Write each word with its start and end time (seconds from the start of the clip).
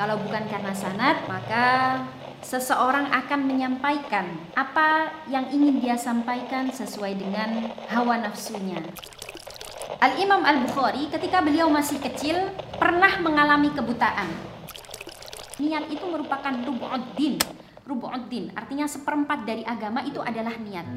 Kalau 0.00 0.16
bukan 0.16 0.48
karena 0.48 0.72
sanad, 0.72 1.28
maka 1.28 2.00
seseorang 2.40 3.12
akan 3.12 3.40
menyampaikan 3.44 4.32
apa 4.56 5.12
yang 5.28 5.44
ingin 5.52 5.76
dia 5.76 5.92
sampaikan 6.00 6.72
sesuai 6.72 7.20
dengan 7.20 7.68
hawa 7.92 8.16
nafsunya. 8.16 8.80
Al-Imam 10.00 10.40
Al-Bukhari 10.40 11.12
ketika 11.12 11.44
beliau 11.44 11.68
masih 11.68 12.00
kecil 12.00 12.48
pernah 12.80 13.12
mengalami 13.20 13.76
kebutaan. 13.76 14.32
Niat 15.60 15.92
itu 15.92 16.08
merupakan 16.08 16.54
rubu'uddin. 16.64 17.36
Rubu'uddin 17.84 18.56
artinya 18.56 18.88
seperempat 18.88 19.44
dari 19.44 19.68
agama 19.68 20.00
itu 20.08 20.24
adalah 20.24 20.56
niat. 20.56 20.88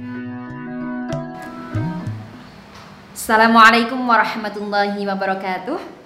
Assalamualaikum 3.12 4.00
warahmatullahi 4.00 5.04
wabarakatuh. 5.04 6.03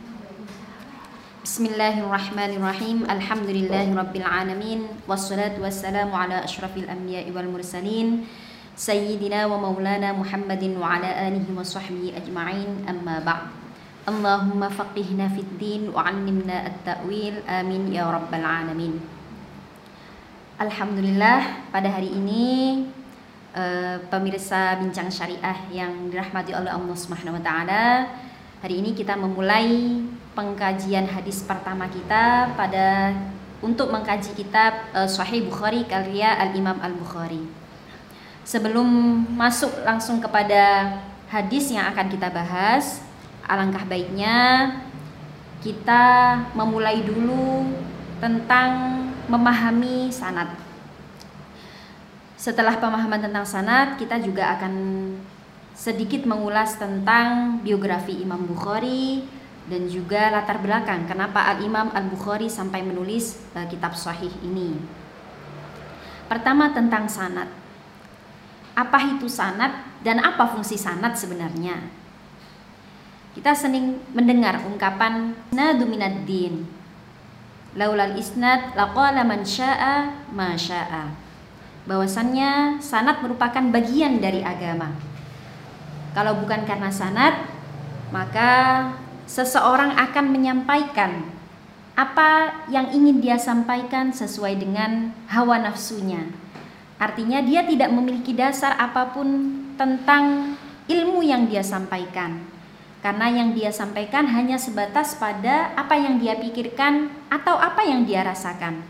Bismillahirrahmanirrahim. 1.47 3.07
Alhamdulillahi 3.07 3.95
rabbil 3.95 4.27
alamin. 4.27 4.83
Wassalatu 5.07 5.63
wassalamu 5.63 6.11
ala 6.11 6.43
asyrafil 6.43 6.91
anbiya'i 6.91 7.31
wal 7.31 7.47
mursalin. 7.47 8.27
Sayyidina 8.75 9.47
wa 9.47 9.55
maulana 9.55 10.11
Muhammadin 10.11 10.75
wa 10.75 10.99
ala 10.99 11.07
alihi 11.07 11.47
wa 11.55 11.63
sahbihi 11.63 12.19
ajma'in. 12.19 12.83
Amma 12.83 13.23
ba'd. 13.23 13.47
Allahumma 14.11 14.67
faqihna 14.67 15.31
fid 15.31 15.47
din 15.55 15.87
wa 15.95 16.03
'allimna 16.03 16.67
at-ta'wil. 16.67 17.39
Amin 17.47 17.95
ya 17.95 18.11
rabbal 18.11 18.43
alamin. 18.43 18.99
Alhamdulillah 20.59 21.71
pada 21.71 21.87
hari 21.87 22.11
ini 22.11 22.45
uh, 23.55 24.03
pemirsa 24.11 24.83
bincang 24.83 25.07
syariah 25.07 25.63
yang 25.71 26.11
dirahmati 26.11 26.51
oleh 26.51 26.75
Allah 26.75 26.95
Subhanahu 26.99 27.39
wa 27.39 27.43
taala, 27.47 27.83
hari 28.57 28.81
ini 28.81 28.97
kita 28.97 29.13
memulai 29.13 30.01
pengkajian 30.33 31.05
hadis 31.05 31.45
pertama 31.45 31.85
kita 31.85 32.53
pada 32.57 33.13
untuk 33.61 33.89
mengkaji 33.89 34.33
kitab 34.33 34.89
uh, 34.93 35.09
Sahih 35.09 35.45
Bukhari 35.45 35.85
karya 35.85 36.33
Al 36.37 36.53
Imam 36.57 36.77
Al 36.81 36.93
Bukhari. 36.97 37.41
Sebelum 38.47 38.87
masuk 39.37 39.69
langsung 39.85 40.17
kepada 40.23 40.93
hadis 41.29 41.69
yang 41.69 41.85
akan 41.91 42.07
kita 42.09 42.31
bahas, 42.33 43.03
alangkah 43.45 43.83
baiknya 43.85 44.71
kita 45.61 46.37
memulai 46.53 47.03
dulu 47.03 47.67
tentang 48.17 49.03
memahami 49.27 50.09
sanad. 50.09 50.47
Setelah 52.37 52.79
pemahaman 52.79 53.19
tentang 53.19 53.43
sanad, 53.43 53.99
kita 53.99 54.21
juga 54.21 54.55
akan 54.55 54.73
sedikit 55.77 56.25
mengulas 56.25 56.81
tentang 56.81 57.61
biografi 57.61 58.17
Imam 58.17 58.49
Bukhari, 58.49 59.21
dan 59.67 59.85
juga 59.91 60.31
latar 60.31 60.63
belakang 60.63 61.05
kenapa 61.05 61.43
Al-Imam 61.53 61.91
Al-Bukhari 61.91 62.47
sampai 62.47 62.81
menulis 62.81 63.35
uh, 63.51 63.67
kitab 63.67 63.93
sahih 63.93 64.31
ini. 64.41 64.79
Pertama 66.31 66.71
tentang 66.71 67.05
sanad. 67.11 67.51
Apa 68.73 68.99
itu 69.15 69.27
sanad 69.27 69.75
dan 70.01 70.23
apa 70.23 70.47
fungsi 70.55 70.79
sanad 70.79 71.19
sebenarnya? 71.19 71.83
Kita 73.35 73.53
sering 73.53 74.01
mendengar 74.15 74.63
ungkapan 74.65 75.35
nadu 75.51 75.85
minad 75.85 76.25
din. 76.25 76.63
Laulal 77.75 78.17
isnad 78.17 78.73
laqala 78.73 79.27
man 79.27 79.43
syaa 79.43 80.25
ma 80.31 80.55
syaa. 80.55 81.11
Bahwasannya 81.85 82.79
sanad 82.79 83.19
merupakan 83.19 83.63
bagian 83.71 84.19
dari 84.23 84.41
agama. 84.41 84.95
Kalau 86.11 86.37
bukan 86.39 86.63
karena 86.63 86.91
sanad, 86.91 87.33
maka 88.11 88.51
seseorang 89.27 89.95
akan 89.95 90.25
menyampaikan 90.31 91.27
apa 91.97 92.63
yang 92.69 92.93
ingin 92.93 93.19
dia 93.19 93.41
sampaikan 93.41 94.13
sesuai 94.13 94.61
dengan 94.61 95.11
hawa 95.27 95.57
nafsunya. 95.57 96.29
Artinya 97.01 97.41
dia 97.41 97.65
tidak 97.65 97.89
memiliki 97.89 98.37
dasar 98.37 98.77
apa 98.77 99.09
pun 99.13 99.27
tentang 99.77 100.53
ilmu 100.85 101.21
yang 101.25 101.45
dia 101.45 101.61
sampaikan. 101.61 102.41
Karena 103.01 103.29
yang 103.29 103.53
dia 103.53 103.69
sampaikan 103.69 104.25
hanya 104.29 104.57
sebatas 104.57 105.13
pada 105.17 105.73
apa 105.77 105.93
yang 105.93 106.17
dia 106.17 106.33
pikirkan 106.37 107.13
atau 107.29 107.53
apa 107.57 107.85
yang 107.85 108.05
dia 108.05 108.25
rasakan. 108.25 108.81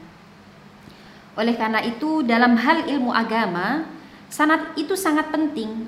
Oleh 1.37 1.53
karena 1.53 1.83
itu, 1.83 2.23
dalam 2.23 2.57
hal 2.57 2.87
ilmu 2.87 3.13
agama, 3.13 3.85
sanat 4.31 4.73
itu 4.79 4.95
sangat 4.97 5.29
penting. 5.29 5.85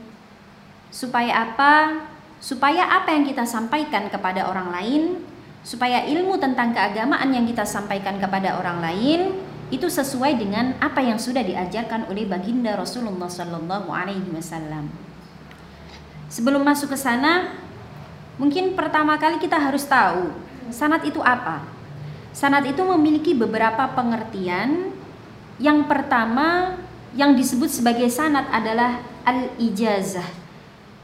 Supaya 0.89 1.45
apa? 1.45 2.05
supaya 2.39 2.87
apa 2.87 3.11
yang 3.11 3.27
kita 3.27 3.43
sampaikan 3.43 4.07
kepada 4.07 4.47
orang 4.47 4.71
lain, 4.71 5.03
supaya 5.61 6.07
ilmu 6.07 6.39
tentang 6.39 6.71
keagamaan 6.71 7.29
yang 7.35 7.43
kita 7.43 7.67
sampaikan 7.67 8.15
kepada 8.15 8.55
orang 8.55 8.79
lain 8.79 9.35
itu 9.69 9.85
sesuai 9.85 10.39
dengan 10.39 10.73
apa 10.81 11.03
yang 11.03 11.21
sudah 11.21 11.45
diajarkan 11.45 12.09
oleh 12.09 12.25
baginda 12.25 12.73
Rasulullah 12.73 13.29
Wasallam. 13.29 14.89
Sebelum 16.31 16.63
masuk 16.63 16.95
ke 16.95 16.97
sana, 16.97 17.53
mungkin 18.39 18.73
pertama 18.73 19.19
kali 19.19 19.37
kita 19.37 19.59
harus 19.59 19.85
tahu 19.85 20.33
sanat 20.73 21.05
itu 21.05 21.21
apa. 21.21 21.61
Sanat 22.33 22.65
itu 22.65 22.81
memiliki 22.81 23.35
beberapa 23.35 23.93
pengertian. 23.93 24.95
Yang 25.59 25.91
pertama 25.91 26.79
yang 27.11 27.35
disebut 27.35 27.67
sebagai 27.67 28.07
sanat 28.07 28.47
adalah 28.47 29.03
al-ijazah 29.27 30.38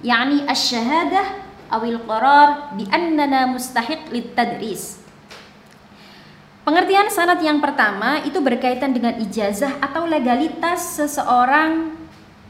yakni 0.05 0.45
asy-syahadah 0.45 1.41
awil 1.73 1.97
qarar 2.05 2.77
bi 2.77 2.85
annana 2.93 3.49
mustahiq 3.49 4.13
litadris. 4.13 5.01
Pengertian 6.61 7.09
sanad 7.09 7.41
yang 7.41 7.61
pertama 7.61 8.21
itu 8.25 8.37
berkaitan 8.41 8.93
dengan 8.93 9.17
ijazah 9.21 9.81
atau 9.81 10.05
legalitas 10.05 10.97
seseorang 10.97 11.93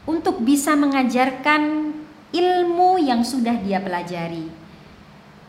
untuk 0.08 0.40
bisa 0.40 0.72
mengajarkan 0.76 1.92
ilmu 2.32 3.00
yang 3.00 3.24
sudah 3.24 3.56
dia 3.60 3.80
pelajari. 3.80 4.48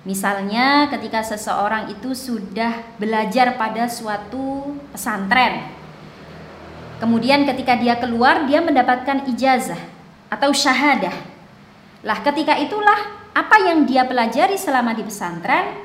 Misalnya 0.03 0.87
ketika 0.87 1.19
seseorang 1.23 1.91
itu 1.91 2.15
sudah 2.15 2.79
belajar 2.95 3.59
pada 3.59 3.91
suatu 3.91 4.75
pesantren. 4.95 5.67
Kemudian 7.03 7.43
ketika 7.43 7.75
dia 7.75 7.99
keluar 7.99 8.47
dia 8.47 8.63
mendapatkan 8.63 9.27
ijazah 9.31 9.79
atau 10.27 10.51
syahadah 10.51 11.36
lah 12.05 12.21
ketika 12.21 12.53
itulah 12.61 13.17
apa 13.33 13.55
yang 13.61 13.85
dia 13.85 14.05
pelajari 14.05 14.57
selama 14.57 14.93
di 14.93 15.05
pesantren, 15.05 15.77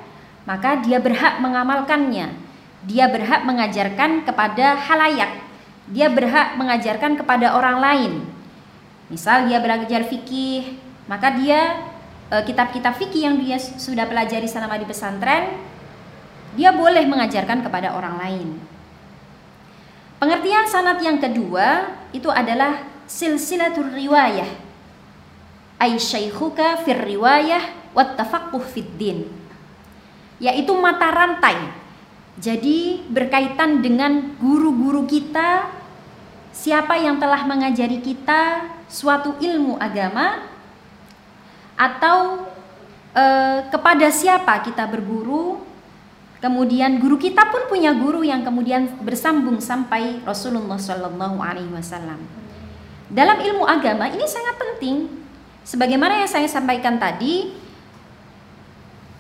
maka 0.49 0.81
dia 0.81 1.01
berhak 1.01 1.41
mengamalkannya. 1.41 2.33
Dia 2.89 3.07
berhak 3.09 3.47
mengajarkan 3.47 4.27
kepada 4.27 4.75
halayak. 4.75 5.41
Dia 5.93 6.11
berhak 6.11 6.59
mengajarkan 6.59 7.21
kepada 7.21 7.55
orang 7.55 7.79
lain. 7.79 8.13
Misal 9.13 9.47
dia 9.47 9.61
belajar 9.61 10.09
fikih, 10.09 10.81
maka 11.05 11.37
dia 11.37 11.85
e, 12.33 12.37
kitab-kitab 12.49 12.97
fikih 12.97 13.29
yang 13.29 13.37
dia 13.37 13.61
sudah 13.61 14.09
pelajari 14.09 14.49
selama 14.49 14.81
di 14.81 14.89
pesantren, 14.89 15.53
dia 16.57 16.73
boleh 16.73 17.05
mengajarkan 17.05 17.61
kepada 17.61 17.93
orang 17.93 18.17
lain. 18.19 18.49
Pengertian 20.17 20.65
sanat 20.65 21.03
yang 21.05 21.21
kedua 21.21 21.93
itu 22.17 22.31
adalah 22.33 22.83
silsilatul 23.05 23.93
riwayah 23.93 24.72
ay 25.83 25.99
syaikhuka 25.99 26.87
fir 26.87 27.03
riwayah 27.03 27.91
wat 27.91 28.15
tafaqquh 28.15 28.63
fid 28.71 28.87
din. 28.95 29.27
Yaitu 30.39 30.71
mata 30.79 31.11
rantai. 31.11 31.59
Jadi 32.39 33.03
berkaitan 33.11 33.83
dengan 33.83 34.39
guru-guru 34.39 35.05
kita 35.05 35.67
siapa 36.55 36.95
yang 36.97 37.19
telah 37.19 37.43
mengajari 37.45 37.99
kita 37.99 38.71
suatu 38.87 39.37
ilmu 39.43 39.77
agama 39.77 40.47
atau 41.75 42.47
e, 43.13 43.25
kepada 43.69 44.07
siapa 44.09 44.63
kita 44.63 44.87
berguru. 44.87 45.61
Kemudian 46.43 46.99
guru 46.99 47.23
kita 47.23 47.55
pun 47.55 47.71
punya 47.71 47.95
guru 47.95 48.27
yang 48.27 48.43
kemudian 48.43 48.99
bersambung 48.99 49.63
sampai 49.63 50.19
Rasulullah 50.27 50.75
Shallallahu 50.75 51.39
Alaihi 51.39 51.71
Wasallam. 51.71 52.19
Dalam 53.07 53.39
ilmu 53.39 53.63
agama 53.63 54.11
ini 54.11 54.27
sangat 54.27 54.59
penting 54.59 55.22
Sebagaimana 55.63 56.27
yang 56.27 56.31
saya 56.31 56.51
sampaikan 56.51 56.99
tadi, 56.99 57.55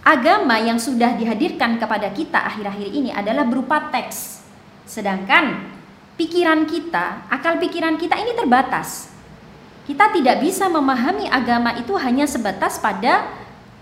agama 0.02 0.58
yang 0.58 0.76
sudah 0.82 1.14
dihadirkan 1.14 1.78
kepada 1.78 2.10
kita 2.10 2.42
akhir-akhir 2.42 2.88
ini 2.90 3.10
adalah 3.14 3.46
berupa 3.46 3.90
teks. 3.94 4.42
Sedangkan 4.82 5.62
pikiran 6.18 6.66
kita, 6.66 7.30
akal 7.30 7.62
pikiran 7.62 7.94
kita 7.94 8.18
ini 8.18 8.34
terbatas. 8.34 9.14
Kita 9.86 10.10
tidak 10.10 10.42
bisa 10.42 10.66
memahami 10.66 11.30
agama 11.30 11.74
itu 11.78 11.94
hanya 11.98 12.26
sebatas 12.26 12.78
pada 12.78 13.26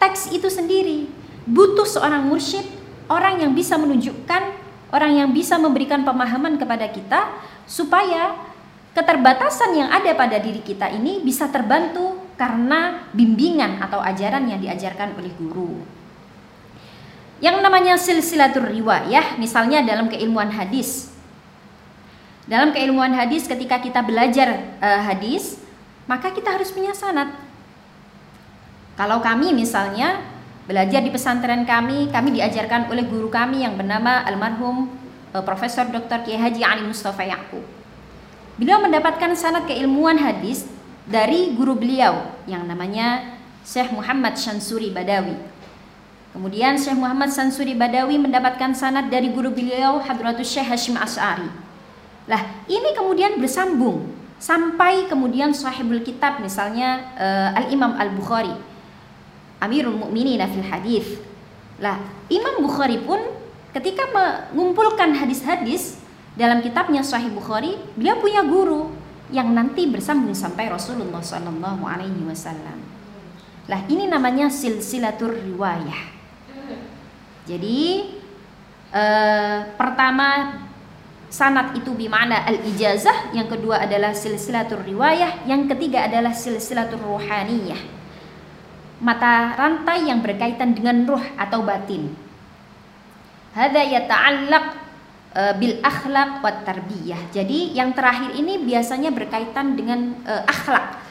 teks 0.00 0.32
itu 0.32 0.48
sendiri. 0.52 1.08
Butuh 1.48 1.88
seorang 1.88 2.24
mursyid, 2.24 2.64
orang 3.08 3.40
yang 3.40 3.52
bisa 3.56 3.80
menunjukkan, 3.80 4.42
orang 4.92 5.12
yang 5.16 5.28
bisa 5.32 5.56
memberikan 5.56 6.04
pemahaman 6.04 6.60
kepada 6.60 6.88
kita 6.92 7.32
supaya 7.64 8.36
keterbatasan 8.92 9.76
yang 9.76 9.88
ada 9.88 10.12
pada 10.12 10.36
diri 10.36 10.60
kita 10.60 10.92
ini 10.92 11.24
bisa 11.24 11.48
terbantu 11.48 12.19
karena 12.40 13.04
bimbingan 13.12 13.76
atau 13.84 14.00
ajaran 14.00 14.48
yang 14.48 14.56
diajarkan 14.64 15.12
oleh 15.20 15.28
guru. 15.36 15.76
Yang 17.44 17.60
namanya 17.60 18.00
silsilatur 18.00 18.64
riwayah 18.64 19.36
misalnya 19.36 19.84
dalam 19.84 20.08
keilmuan 20.08 20.48
hadis. 20.48 21.12
Dalam 22.48 22.72
keilmuan 22.72 23.12
hadis 23.12 23.44
ketika 23.44 23.76
kita 23.76 24.00
belajar 24.00 24.56
uh, 24.80 25.04
hadis, 25.04 25.60
maka 26.08 26.32
kita 26.32 26.48
harus 26.56 26.72
punya 26.72 26.96
sanad. 26.96 27.28
Kalau 28.96 29.20
kami 29.20 29.52
misalnya 29.52 30.24
belajar 30.64 31.04
di 31.04 31.12
pesantren 31.12 31.68
kami, 31.68 32.08
kami 32.08 32.40
diajarkan 32.40 32.88
oleh 32.88 33.04
guru 33.04 33.28
kami 33.28 33.68
yang 33.68 33.76
bernama 33.76 34.24
almarhum 34.24 34.88
uh, 35.36 35.44
Profesor 35.44 35.84
Dr. 35.92 36.24
Kiai 36.24 36.40
Haji 36.40 36.64
Ali 36.64 36.88
Mustafa 36.88 37.20
Yakub. 37.20 37.62
Beliau 38.56 38.80
mendapatkan 38.80 39.36
sanad 39.36 39.68
keilmuan 39.68 40.16
hadis 40.16 40.79
dari 41.10 41.52
guru 41.58 41.74
beliau 41.74 42.22
yang 42.46 42.62
namanya 42.64 43.34
Syekh 43.66 43.90
Muhammad 43.90 44.38
Shansuri 44.38 44.94
Badawi. 44.94 45.34
Kemudian 46.30 46.78
Syekh 46.78 46.94
Muhammad 46.94 47.34
Sansuri 47.34 47.74
Badawi 47.74 48.14
mendapatkan 48.14 48.70
sanad 48.70 49.10
dari 49.10 49.34
guru 49.34 49.50
beliau 49.50 49.98
Hadratus 49.98 50.46
Syekh 50.46 50.70
Hashim 50.70 50.94
As'ari. 50.94 51.50
Lah, 52.30 52.62
ini 52.70 52.94
kemudian 52.94 53.42
bersambung 53.42 54.14
sampai 54.38 55.10
kemudian 55.10 55.50
sahibul 55.50 55.98
kitab 56.06 56.38
misalnya 56.38 57.10
uh, 57.18 57.58
Al-Imam 57.58 57.98
Al-Bukhari. 57.98 58.54
Amirul 59.58 59.98
Mukminin 59.98 60.40
fil 60.46 60.64
hadis. 60.64 61.18
Lah, 61.82 61.98
Imam 62.30 62.62
Bukhari 62.62 63.02
pun 63.02 63.18
ketika 63.74 64.06
mengumpulkan 64.54 65.10
hadis-hadis 65.18 65.98
dalam 66.38 66.62
kitabnya 66.62 67.02
Sahih 67.02 67.34
Bukhari, 67.34 67.74
beliau 67.98 68.22
punya 68.22 68.46
guru 68.46 68.94
yang 69.30 69.54
nanti 69.54 69.86
bersambung 69.86 70.34
sampai 70.34 70.70
Rasulullah 70.70 71.22
Sallallahu 71.22 71.82
Alaihi 71.86 72.22
Wasallam. 72.26 72.78
Lah 73.70 73.80
ini 73.86 74.10
namanya 74.10 74.50
silsilatur 74.50 75.38
riwayah. 75.38 76.18
Jadi 77.46 78.10
uh, 78.90 79.70
pertama 79.78 80.58
sanat 81.30 81.78
itu 81.78 81.94
bimana 81.94 82.42
al-ijazah, 82.50 83.30
yang 83.30 83.46
kedua 83.46 83.86
adalah 83.86 84.10
silsilatur 84.10 84.82
riwayah, 84.82 85.46
yang 85.46 85.70
ketiga 85.70 86.10
adalah 86.10 86.34
silsilatur 86.34 86.98
ruhaniyah. 86.98 87.78
Mata 89.00 89.54
rantai 89.56 90.10
yang 90.10 90.20
berkaitan 90.20 90.74
dengan 90.74 91.06
ruh 91.06 91.22
atau 91.38 91.62
batin. 91.62 92.12
Hada 93.54 93.86
yata'allaq 93.86 94.89
uh, 95.36 95.52
bil 95.58 95.78
akhlak 95.82 96.42
wa 96.42 96.52
tarbiyah. 96.64 97.30
Jadi 97.34 97.76
yang 97.76 97.92
terakhir 97.92 98.34
ini 98.34 98.60
biasanya 98.62 99.10
berkaitan 99.14 99.74
dengan 99.74 100.16
uh, 100.26 100.44
akhlak 100.48 101.02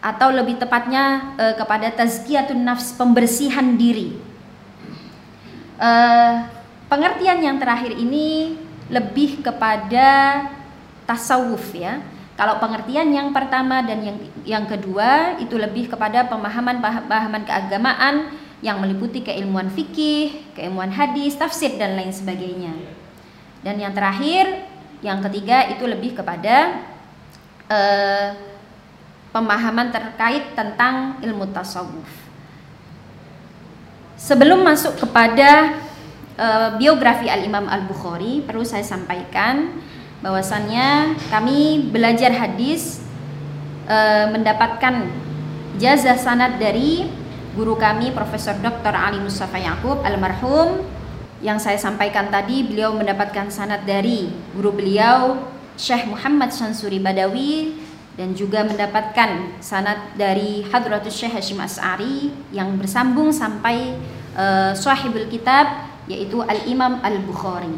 atau 0.00 0.32
lebih 0.32 0.56
tepatnya 0.56 1.34
uh, 1.36 1.54
kepada 1.58 1.92
tazkiyatun 1.92 2.64
nafs, 2.64 2.96
pembersihan 2.96 3.76
diri 3.76 4.30
uh, 5.80 6.44
pengertian 6.92 7.40
yang 7.40 7.56
terakhir 7.56 7.96
ini 7.96 8.60
lebih 8.92 9.40
kepada 9.40 10.08
tasawuf 11.08 11.72
ya. 11.72 12.04
Kalau 12.36 12.56
pengertian 12.56 13.12
yang 13.12 13.36
pertama 13.36 13.84
dan 13.84 14.00
yang 14.00 14.18
yang 14.48 14.64
kedua 14.64 15.36
itu 15.36 15.60
lebih 15.60 15.92
kepada 15.92 16.24
pemahaman 16.24 16.80
pemahaman 16.80 17.44
keagamaan 17.44 18.32
yang 18.64 18.80
meliputi 18.80 19.24
keilmuan 19.24 19.68
fikih, 19.72 20.52
keilmuan 20.56 20.92
hadis, 20.92 21.36
tafsir 21.36 21.76
dan 21.76 21.96
lain 21.96 22.12
sebagainya. 22.12 22.72
Dan 23.60 23.76
yang 23.76 23.92
terakhir, 23.92 24.64
yang 25.04 25.20
ketiga 25.24 25.68
itu 25.68 25.84
lebih 25.84 26.16
kepada 26.16 26.80
uh, 27.68 28.28
pemahaman 29.30 29.92
terkait 29.92 30.56
tentang 30.56 31.20
ilmu 31.20 31.48
tasawuf. 31.52 32.08
Sebelum 34.20 34.60
masuk 34.60 35.00
kepada 35.00 35.80
uh, 36.36 36.76
biografi 36.76 37.28
Al-Imam 37.28 37.64
Al-Bukhari, 37.68 38.44
perlu 38.44 38.64
saya 38.64 38.84
sampaikan 38.84 39.80
bahwasannya 40.20 41.16
kami 41.32 41.88
belajar 41.88 42.28
hadis 42.36 43.00
uh, 43.88 44.28
mendapatkan 44.28 45.08
jazah 45.80 46.20
sanad 46.20 46.60
dari 46.60 47.08
guru 47.56 47.80
kami 47.80 48.12
Profesor 48.12 48.54
Dr. 48.60 48.92
Ali 48.92 49.18
Mustafa 49.24 49.56
Yakub 49.56 50.04
almarhum 50.04 50.84
yang 51.40 51.56
saya 51.56 51.80
sampaikan 51.80 52.28
tadi 52.28 52.64
beliau 52.64 52.92
mendapatkan 52.92 53.48
sanad 53.48 53.88
dari 53.88 54.28
guru 54.52 54.76
beliau 54.76 55.40
Syekh 55.80 56.04
Muhammad 56.04 56.52
Shansuri 56.52 57.00
Badawi 57.00 57.80
dan 58.20 58.36
juga 58.36 58.60
mendapatkan 58.68 59.56
sanad 59.64 60.12
dari 60.20 60.60
Hadratus 60.68 61.16
Syekh 61.16 61.40
Hashim 61.40 61.56
As'ari 61.64 62.28
yang 62.52 62.76
bersambung 62.76 63.32
sampai 63.32 63.96
uh, 64.36 64.76
sahibul 64.76 65.24
kitab 65.32 65.88
yaitu 66.04 66.44
Al-Imam 66.44 67.00
Al-Bukhari. 67.00 67.72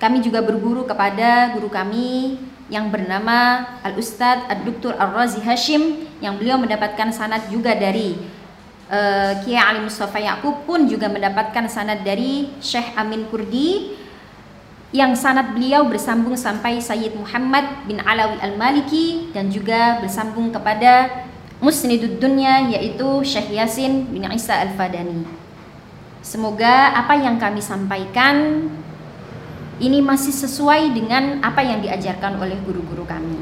Kami 0.00 0.24
juga 0.24 0.40
berguru 0.40 0.88
kepada 0.88 1.52
guru 1.52 1.68
kami 1.68 2.40
yang 2.72 2.88
bernama 2.88 3.68
Al-Ustadz 3.84 4.48
Ad-Duktur 4.48 4.96
Ar-Razi 4.96 5.44
Hashim 5.44 6.08
yang 6.24 6.40
beliau 6.40 6.56
mendapatkan 6.56 7.12
sanad 7.12 7.44
juga 7.52 7.76
dari 7.76 8.16
uh, 8.90 9.32
Kiai 9.42 9.58
Ali 9.58 9.82
Mustafa 9.82 10.18
Yakub 10.18 10.66
pun 10.66 10.86
juga 10.86 11.10
mendapatkan 11.10 11.66
sanad 11.70 12.02
dari 12.02 12.50
Syekh 12.62 12.94
Amin 12.94 13.26
Kurdi 13.30 13.98
yang 14.94 15.18
sanad 15.18 15.52
beliau 15.52 15.84
bersambung 15.90 16.38
sampai 16.38 16.78
Sayyid 16.78 17.18
Muhammad 17.18 17.84
bin 17.90 17.98
Alawi 18.00 18.38
Al-Maliki 18.38 19.34
dan 19.34 19.50
juga 19.50 19.98
bersambung 19.98 20.54
kepada 20.54 21.26
Musnidud 21.58 22.22
Dunya 22.22 22.70
yaitu 22.70 23.24
Syekh 23.26 23.50
Yasin 23.50 24.06
bin 24.12 24.24
Isa 24.30 24.56
Al-Fadani. 24.62 25.26
Semoga 26.22 26.94
apa 26.94 27.14
yang 27.18 27.38
kami 27.38 27.62
sampaikan 27.62 28.66
ini 29.78 30.00
masih 30.00 30.32
sesuai 30.32 30.96
dengan 30.96 31.44
apa 31.44 31.60
yang 31.60 31.84
diajarkan 31.84 32.40
oleh 32.40 32.56
guru-guru 32.64 33.04
kami. 33.04 33.36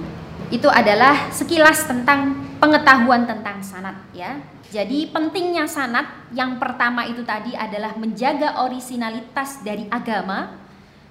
Itu 0.50 0.69
adalah 0.69 1.31
sekilas 1.31 1.87
tentang 1.87 2.44
pengetahuan 2.64 3.28
tentang 3.28 3.61
sanat 3.61 3.93
ya. 4.16 4.40
Jadi 4.72 5.12
pentingnya 5.12 5.69
sanat 5.69 6.08
yang 6.32 6.56
pertama 6.56 7.05
itu 7.05 7.20
tadi 7.20 7.52
adalah 7.52 7.93
menjaga 8.00 8.64
orisinalitas 8.64 9.61
dari 9.61 9.84
agama 9.93 10.56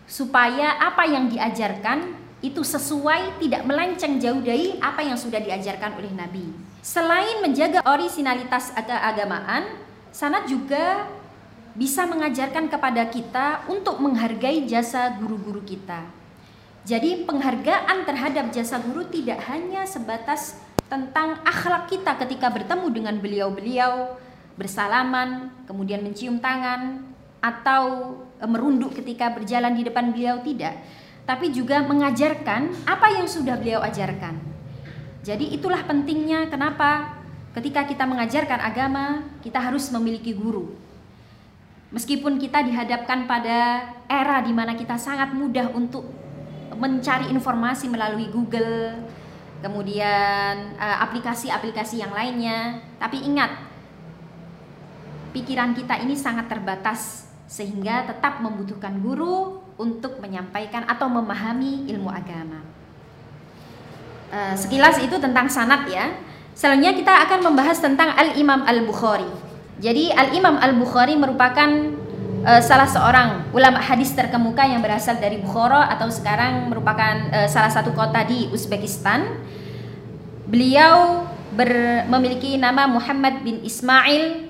supaya 0.10 0.82
apa 0.82 1.06
yang 1.06 1.30
diajarkan 1.30 2.18
itu 2.42 2.60
sesuai 2.60 3.38
tidak 3.40 3.64
melenceng 3.70 4.18
jauh 4.18 4.42
dari 4.42 4.76
apa 4.82 5.06
yang 5.06 5.16
sudah 5.16 5.40
diajarkan 5.40 5.96
oleh 5.96 6.12
Nabi. 6.12 6.50
Selain 6.84 7.40
menjaga 7.40 7.86
orisinalitas 7.86 8.76
keagamaan, 8.76 9.78
sanat 10.12 10.50
juga 10.50 11.08
bisa 11.78 12.04
mengajarkan 12.04 12.68
kepada 12.68 13.08
kita 13.08 13.64
untuk 13.72 14.02
menghargai 14.02 14.68
jasa 14.68 15.16
guru-guru 15.22 15.64
kita. 15.64 16.04
Jadi 16.84 17.24
penghargaan 17.24 18.04
terhadap 18.04 18.52
jasa 18.52 18.76
guru 18.84 19.08
tidak 19.08 19.40
hanya 19.48 19.88
sebatas 19.88 20.60
tentang 20.94 21.42
akhlak 21.42 21.90
kita 21.90 22.14
ketika 22.22 22.54
bertemu 22.54 22.88
dengan 22.94 23.16
beliau-beliau, 23.18 24.14
bersalaman, 24.54 25.50
kemudian 25.66 26.06
mencium 26.06 26.38
tangan, 26.38 27.02
atau 27.42 28.14
e, 28.38 28.46
merunduk 28.46 28.94
ketika 28.94 29.34
berjalan 29.34 29.74
di 29.74 29.82
depan 29.90 30.14
beliau 30.14 30.38
tidak, 30.46 30.78
tapi 31.26 31.50
juga 31.50 31.82
mengajarkan 31.82 32.86
apa 32.86 33.08
yang 33.10 33.26
sudah 33.26 33.58
beliau 33.58 33.82
ajarkan. 33.82 34.38
Jadi 35.26 35.58
itulah 35.58 35.82
pentingnya 35.82 36.46
kenapa 36.54 37.18
ketika 37.58 37.90
kita 37.90 38.06
mengajarkan 38.06 38.62
agama, 38.62 39.26
kita 39.42 39.58
harus 39.58 39.90
memiliki 39.90 40.38
guru. 40.38 40.78
Meskipun 41.90 42.38
kita 42.38 42.62
dihadapkan 42.62 43.26
pada 43.26 43.90
era 44.06 44.46
di 44.46 44.54
mana 44.54 44.78
kita 44.78 45.02
sangat 45.02 45.34
mudah 45.34 45.74
untuk 45.74 46.06
mencari 46.78 47.34
informasi 47.34 47.90
melalui 47.90 48.30
Google, 48.30 48.98
kemudian 49.64 50.76
e, 50.76 50.88
aplikasi-aplikasi 51.08 52.04
yang 52.04 52.12
lainnya, 52.12 52.84
tapi 53.00 53.24
ingat 53.24 53.56
pikiran 55.34 55.72
kita 55.74 56.04
ini 56.04 56.14
sangat 56.14 56.52
terbatas 56.52 57.32
sehingga 57.48 58.06
tetap 58.06 58.44
membutuhkan 58.44 59.00
guru 59.02 59.64
untuk 59.78 60.22
menyampaikan 60.22 60.86
atau 60.86 61.10
memahami 61.10 61.90
ilmu 61.90 62.10
agama. 62.10 62.62
Uh, 64.34 64.58
sekilas 64.58 64.98
itu 64.98 65.14
tentang 65.22 65.46
sanat 65.46 65.86
ya. 65.86 66.18
Selanjutnya 66.58 66.98
kita 66.98 67.14
akan 67.30 67.54
membahas 67.54 67.78
tentang 67.78 68.10
Al 68.18 68.34
Imam 68.34 68.66
Al 68.66 68.82
Bukhari. 68.86 69.30
Jadi 69.78 70.10
Al 70.10 70.34
Imam 70.34 70.58
Al 70.58 70.74
Bukhari 70.78 71.14
merupakan 71.14 71.70
uh, 72.44 72.62
salah 72.62 72.86
seorang 72.86 73.50
ulama 73.56 73.80
hadis 73.80 74.12
terkemuka 74.12 74.68
yang 74.68 74.84
berasal 74.84 75.18
dari 75.18 75.40
Bukhara 75.40 75.90
atau 75.90 76.12
sekarang 76.12 76.70
merupakan 76.70 77.32
uh, 77.32 77.48
salah 77.48 77.72
satu 77.72 77.96
kota 77.96 78.22
di 78.28 78.52
Uzbekistan. 78.52 79.42
Beliau 80.46 81.26
ber, 81.56 82.06
memiliki 82.12 82.60
nama 82.60 82.86
Muhammad 82.86 83.42
bin 83.42 83.64
Ismail 83.64 84.46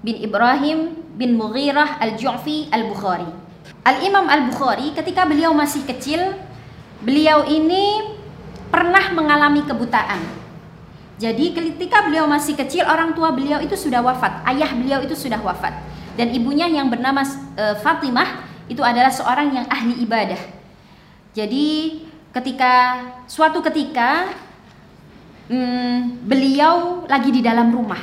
bin 0.00 0.16
Ibrahim 0.18 0.96
bin 1.18 1.36
Mughirah 1.36 2.00
al-Ju'fi 2.00 2.72
al-Bukhari. 2.72 3.28
Al-Imam 3.82 4.30
al-Bukhari 4.30 4.94
ketika 4.94 5.26
beliau 5.26 5.50
masih 5.52 5.82
kecil, 5.84 6.38
beliau 7.02 7.44
ini 7.44 8.14
pernah 8.70 9.10
mengalami 9.12 9.66
kebutaan. 9.66 10.22
Jadi 11.20 11.54
ketika 11.54 12.02
beliau 12.02 12.26
masih 12.26 12.58
kecil, 12.58 12.82
orang 12.88 13.14
tua 13.14 13.30
beliau 13.30 13.62
itu 13.62 13.78
sudah 13.78 14.02
wafat, 14.02 14.42
ayah 14.54 14.70
beliau 14.74 14.98
itu 15.04 15.14
sudah 15.14 15.38
wafat. 15.38 15.91
Dan 16.18 16.28
ibunya 16.32 16.68
yang 16.68 16.92
bernama 16.92 17.24
uh, 17.56 17.76
Fatimah 17.80 18.44
itu 18.68 18.80
adalah 18.80 19.10
seorang 19.12 19.52
yang 19.52 19.66
ahli 19.68 20.00
ibadah. 20.04 20.38
Jadi 21.32 22.00
ketika 22.32 23.04
suatu 23.28 23.60
ketika 23.60 24.32
hmm, 25.52 26.24
beliau 26.24 27.04
lagi 27.08 27.28
di 27.28 27.44
dalam 27.44 27.72
rumah. 27.72 28.00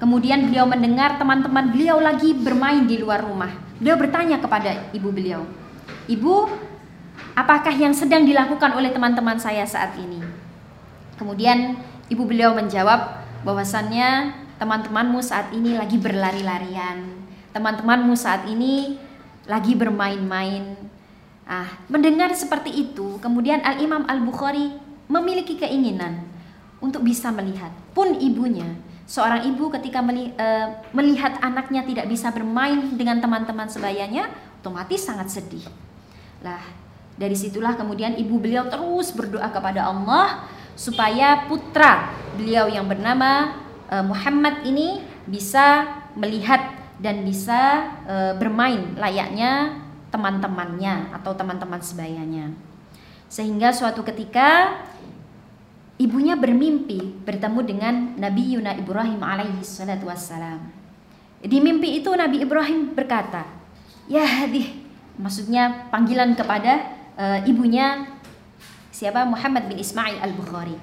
Kemudian 0.00 0.48
beliau 0.48 0.64
mendengar 0.64 1.20
teman-teman 1.20 1.76
beliau 1.76 2.00
lagi 2.00 2.32
bermain 2.32 2.88
di 2.88 2.96
luar 2.96 3.20
rumah. 3.20 3.52
Beliau 3.76 4.00
bertanya 4.00 4.40
kepada 4.40 4.88
ibu 4.96 5.12
beliau, 5.12 5.44
"Ibu, 6.08 6.48
apakah 7.36 7.72
yang 7.76 7.92
sedang 7.92 8.24
dilakukan 8.24 8.72
oleh 8.72 8.88
teman-teman 8.96 9.36
saya 9.36 9.68
saat 9.68 9.92
ini?" 10.00 10.24
Kemudian 11.20 11.76
ibu 12.08 12.24
beliau 12.24 12.56
menjawab 12.56 13.20
bahwasannya 13.44 14.32
teman-temanmu 14.56 15.20
saat 15.20 15.52
ini 15.52 15.76
lagi 15.76 16.00
berlari-larian. 16.00 17.19
Teman-temanmu 17.50 18.14
saat 18.14 18.46
ini 18.46 18.98
lagi 19.50 19.74
bermain-main. 19.74 20.78
Ah, 21.50 21.66
mendengar 21.90 22.30
seperti 22.30 22.70
itu, 22.70 23.18
kemudian 23.18 23.58
Al-Imam 23.66 24.06
Al-Bukhari 24.06 24.70
memiliki 25.10 25.58
keinginan 25.58 26.22
untuk 26.78 27.02
bisa 27.02 27.34
melihat. 27.34 27.74
Pun 27.90 28.14
ibunya, 28.22 28.78
seorang 29.10 29.42
ibu 29.50 29.66
ketika 29.74 29.98
eh, 30.06 30.66
melihat 30.94 31.42
anaknya 31.42 31.82
tidak 31.82 32.06
bisa 32.06 32.30
bermain 32.30 32.94
dengan 32.94 33.18
teman-teman 33.18 33.66
sebayanya, 33.66 34.30
otomatis 34.62 35.02
sangat 35.02 35.34
sedih. 35.34 35.66
Lah, 36.46 36.62
dari 37.20 37.36
situlah 37.36 37.76
kemudian 37.76 38.16
ibu 38.16 38.40
beliau 38.40 38.70
terus 38.70 39.12
berdoa 39.12 39.52
kepada 39.52 39.90
Allah 39.90 40.48
supaya 40.72 41.44
putra 41.44 42.08
beliau 42.32 42.64
yang 42.72 42.88
bernama 42.88 43.60
uh, 43.92 44.00
Muhammad 44.00 44.64
ini 44.64 45.04
bisa 45.28 45.84
melihat 46.16 46.79
dan 47.00 47.24
bisa 47.24 47.90
uh, 48.04 48.32
bermain 48.36 48.94
layaknya 48.94 49.80
teman-temannya 50.12 51.16
atau 51.16 51.32
teman-teman 51.32 51.80
sebayanya. 51.80 52.52
Sehingga 53.32 53.72
suatu 53.72 54.04
ketika 54.04 54.78
ibunya 55.96 56.36
bermimpi 56.36 57.24
bertemu 57.24 57.60
dengan 57.64 57.94
Nabi 58.20 58.56
Yuna 58.56 58.76
Ibrahim 58.76 59.20
alaihi 59.24 59.64
salatu 59.64 60.12
wassalam. 60.12 60.60
Di 61.40 61.56
mimpi 61.56 61.96
itu 61.96 62.12
Nabi 62.12 62.44
Ibrahim 62.44 62.92
berkata, 62.92 63.48
"Ya 64.04 64.28
hadih." 64.28 64.76
Maksudnya 65.16 65.88
panggilan 65.88 66.36
kepada 66.36 66.96
uh, 67.16 67.38
ibunya 67.48 68.08
siapa 68.92 69.24
Muhammad 69.24 69.68
bin 69.68 69.80
Ismail 69.80 70.20
al-Bukhari 70.20 70.76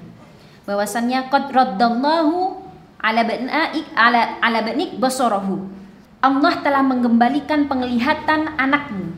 bahwasannya 0.66 1.30
qad 1.32 1.54
raddallahu 1.54 2.60
ala 2.98 3.22
banaik 3.24 3.86
ala 3.94 4.42
ala 4.42 4.60
basarahu 4.98 5.77
Allah 6.18 6.58
telah 6.64 6.82
mengembalikan 6.82 7.70
penglihatan 7.70 8.58
anakmu. 8.58 9.14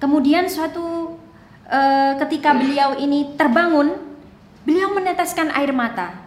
Kemudian 0.00 0.48
suatu 0.48 1.14
uh, 1.68 2.12
ketika 2.26 2.56
beliau 2.56 2.96
ini 2.96 3.36
terbangun 3.36 4.00
beliau 4.64 4.90
meneteskan 4.96 5.52
air 5.52 5.70
mata. 5.70 6.24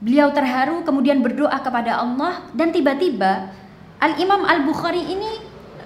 Beliau 0.00 0.28
terharu 0.32 0.84
kemudian 0.84 1.24
berdoa 1.24 1.56
kepada 1.60 2.00
Allah 2.00 2.44
dan 2.52 2.68
tiba-tiba 2.72 3.52
Al 3.96 4.16
Imam 4.20 4.44
Al 4.44 4.64
Bukhari 4.64 5.00
ini 5.00 5.40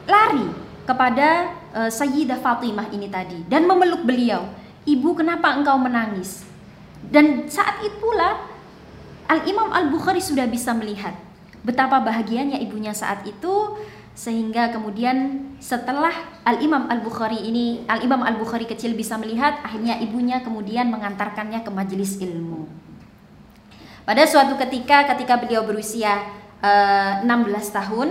lari 0.07 0.47
kepada 0.87 1.55
uh, 1.75 1.90
Sayyidah 1.90 2.43
Fatimah 2.43 2.90
ini 2.90 3.07
tadi 3.07 3.47
dan 3.47 3.67
memeluk 3.67 4.02
beliau. 4.02 4.50
Ibu 4.87 5.12
kenapa 5.12 5.55
engkau 5.55 5.76
menangis? 5.76 6.43
Dan 7.07 7.49
saat 7.49 7.81
itulah 7.81 8.45
Al-Imam 9.31 9.71
Al-Bukhari 9.71 10.21
sudah 10.21 10.45
bisa 10.50 10.75
melihat 10.75 11.14
betapa 11.61 12.00
bahagianya 12.00 12.57
ibunya 12.61 12.97
saat 12.97 13.25
itu 13.29 13.76
sehingga 14.17 14.69
kemudian 14.75 15.49
setelah 15.62 16.12
Al-Imam 16.45 16.93
Al-Bukhari 16.93 17.40
ini 17.40 17.87
Al-Imam 17.88 18.21
Al-Bukhari 18.21 18.69
kecil 18.69 18.93
bisa 18.93 19.17
melihat 19.17 19.62
akhirnya 19.64 19.97
ibunya 20.02 20.45
kemudian 20.45 20.93
mengantarkannya 20.93 21.64
ke 21.64 21.71
majelis 21.73 22.21
ilmu. 22.21 22.69
Pada 24.05 24.26
suatu 24.26 24.61
ketika 24.61 25.07
ketika 25.14 25.38
beliau 25.40 25.62
berusia 25.64 26.21
uh, 26.61 27.23
eh, 27.23 27.29
16 27.29 27.71
tahun, 27.71 28.09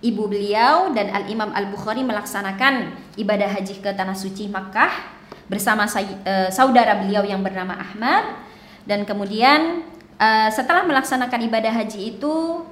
ibu 0.00 0.24
beliau 0.30 0.94
dan 0.96 1.10
Al-Imam 1.10 1.50
Al-Bukhari 1.50 2.00
melaksanakan 2.00 2.94
ibadah 3.20 3.50
haji 3.50 3.82
ke 3.82 3.90
tanah 3.92 4.16
suci 4.16 4.48
Makkah 4.48 4.90
bersama 5.52 5.84
uh, 5.84 6.48
saudara 6.48 6.96
beliau 7.02 7.28
yang 7.28 7.44
bernama 7.44 7.76
Ahmad 7.76 8.40
dan 8.88 9.04
kemudian 9.04 9.84
uh, 10.16 10.48
setelah 10.48 10.86
melaksanakan 10.88 11.44
ibadah 11.44 11.76
haji 11.76 12.16
itu 12.16 12.64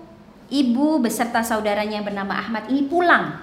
ibu 0.50 0.98
beserta 0.98 1.40
saudaranya 1.40 2.02
yang 2.02 2.06
bernama 2.06 2.36
Ahmad 2.36 2.66
ini 2.68 2.84
pulang 2.90 3.38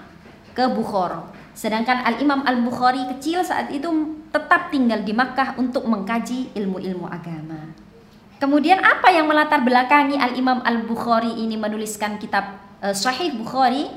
ke 0.53 0.67
Bukhara. 0.69 1.33
Sedangkan 1.57 2.05
Al-Imam 2.05 2.45
Al-Bukhari 2.45 3.09
kecil 3.17 3.41
saat 3.41 3.73
itu 3.73 3.89
tetap 4.29 4.69
tinggal 4.69 5.01
di 5.01 5.09
Makkah 5.15 5.57
untuk 5.57 5.89
mengkaji 5.89 6.53
ilmu-ilmu 6.53 7.09
agama. 7.09 7.73
Kemudian 8.37 8.77
apa 8.77 9.09
yang 9.09 9.25
melatar 9.25 9.65
belakangi 9.65 10.21
Al-Imam 10.21 10.61
Al-Bukhari 10.61 11.41
ini 11.41 11.57
menuliskan 11.57 12.21
kitab 12.21 12.61
uh, 12.85 12.93
Sahih 12.93 13.33
Bukhari 13.33 13.89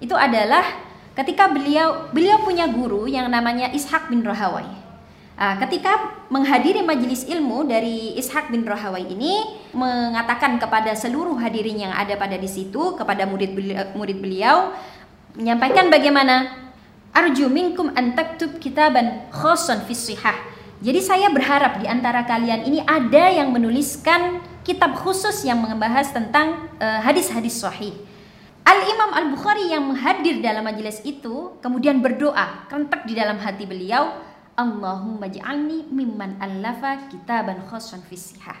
itu 0.00 0.16
adalah 0.16 0.64
ketika 1.12 1.52
beliau 1.52 2.08
beliau 2.08 2.40
punya 2.40 2.64
guru 2.72 3.04
yang 3.04 3.28
namanya 3.28 3.68
Ishak 3.68 4.08
bin 4.08 4.24
Rahawai. 4.24 4.81
Uh, 5.32 5.56
ketika 5.64 6.22
menghadiri 6.28 6.84
majelis 6.84 7.24
ilmu 7.24 7.64
dari 7.64 8.12
Ishak 8.20 8.52
bin 8.52 8.68
Rahawai 8.68 9.00
ini 9.00 9.64
mengatakan 9.72 10.60
kepada 10.60 10.92
seluruh 10.92 11.40
hadirin 11.40 11.88
yang 11.88 11.92
ada 11.96 12.20
pada 12.20 12.36
di 12.36 12.44
situ 12.44 12.92
kepada 13.00 13.24
murid 13.24 13.56
beliau, 13.56 13.80
murid 13.96 14.20
beliau 14.20 14.76
menyampaikan 15.32 15.88
bagaimana 15.88 16.52
arju 17.16 17.48
minkum 17.48 17.88
an 17.96 18.12
taktub 18.12 18.60
kitaban 18.60 19.24
khoson 19.32 19.80
fi 19.88 19.96
Jadi 20.84 21.00
saya 21.00 21.32
berharap 21.32 21.80
di 21.80 21.88
antara 21.88 22.28
kalian 22.28 22.68
ini 22.68 22.84
ada 22.84 23.32
yang 23.32 23.56
menuliskan 23.56 24.44
kitab 24.68 25.00
khusus 25.00 25.48
yang 25.48 25.64
membahas 25.64 26.12
tentang 26.12 26.68
uh, 26.76 27.00
hadis-hadis 27.00 27.56
sahih. 27.56 27.96
Al-Imam 28.62 29.10
Al-Bukhari 29.10 29.74
yang 29.74 29.90
menghadir 29.90 30.38
dalam 30.38 30.62
majelis 30.62 31.02
itu 31.02 31.56
kemudian 31.58 31.98
berdoa 31.98 32.68
rentak 32.70 33.08
di 33.08 33.16
dalam 33.18 33.40
hati 33.42 33.66
beliau 33.66 34.31
Allahumma 34.62 35.26
ja'alni 35.26 35.90
mimman 35.90 36.38
allafa 36.38 37.10
kitaban 37.10 37.66
khossan 37.66 38.00
fisihah. 38.06 38.56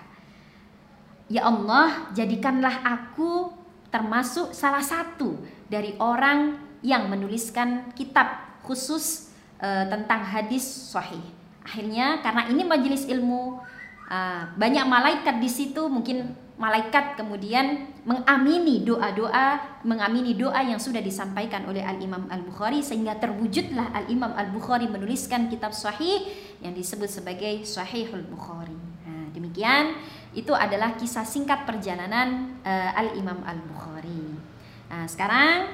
Ya 1.30 1.46
Allah, 1.46 2.10
jadikanlah 2.12 2.82
aku 2.82 3.54
termasuk 3.88 4.50
salah 4.52 4.82
satu 4.82 5.38
dari 5.70 5.94
orang 6.02 6.58
yang 6.82 7.06
menuliskan 7.06 7.94
kitab 7.94 8.58
khusus 8.66 9.30
uh, 9.62 9.86
tentang 9.86 10.26
hadis 10.26 10.66
sahih. 10.90 11.22
Akhirnya 11.62 12.18
karena 12.20 12.50
ini 12.50 12.66
majelis 12.66 13.06
ilmu 13.06 13.62
uh, 14.10 14.42
banyak 14.58 14.84
malaikat 14.84 15.38
di 15.38 15.48
situ 15.48 15.86
mungkin 15.86 16.34
malaikat 16.62 17.18
kemudian 17.18 17.90
mengamini 18.06 18.86
doa-doa, 18.86 19.82
mengamini 19.82 20.38
doa 20.38 20.62
yang 20.62 20.78
sudah 20.78 21.02
disampaikan 21.02 21.66
oleh 21.66 21.82
Al-Imam 21.82 22.30
Al-Bukhari 22.30 22.86
sehingga 22.86 23.18
terwujudlah 23.18 23.90
Al-Imam 23.90 24.30
Al-Bukhari 24.30 24.86
menuliskan 24.86 25.50
kitab 25.50 25.74
sahih 25.74 26.22
yang 26.62 26.70
disebut 26.70 27.10
sebagai 27.10 27.66
Sahihul 27.66 28.22
Bukhari. 28.30 28.78
Nah, 29.02 29.34
demikian 29.34 29.98
itu 30.38 30.54
adalah 30.54 30.94
kisah 30.94 31.26
singkat 31.26 31.66
perjalanan 31.66 32.54
uh, 32.62 32.94
Al-Imam 32.94 33.42
Al-Bukhari. 33.42 34.38
Nah, 34.86 35.10
sekarang 35.10 35.66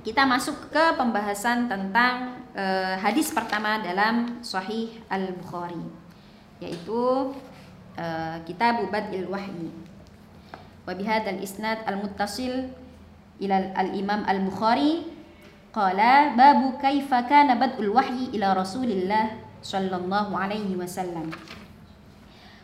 kita 0.00 0.24
masuk 0.24 0.72
ke 0.72 0.96
pembahasan 0.96 1.68
tentang 1.68 2.40
uh, 2.56 2.96
hadis 3.04 3.28
pertama 3.36 3.84
dalam 3.84 4.40
Sahih 4.40 4.96
Al-Bukhari 5.12 6.08
yaitu 6.56 7.36
uh, 8.00 8.36
Kitab 8.48 8.80
Badil 8.88 9.28
Wahyi. 9.28 9.95
وبهذا 10.88 11.30
الإسناد 11.30 11.78
المتصل 11.88 12.68
إلى 13.42 13.56
الإمام 13.78 14.20
البخاري 14.30 15.02
قال 15.74 15.98
باب 16.36 16.60
كيف 16.82 17.10
كان 17.14 17.58
بدء 17.58 17.80
الوحي 17.80 18.32
إلى 18.34 18.52
رسول 18.52 18.88
الله 18.90 19.24
صلى 19.62 19.96
الله 19.96 20.28
عليه 20.38 20.76
وسلم. 20.76 21.30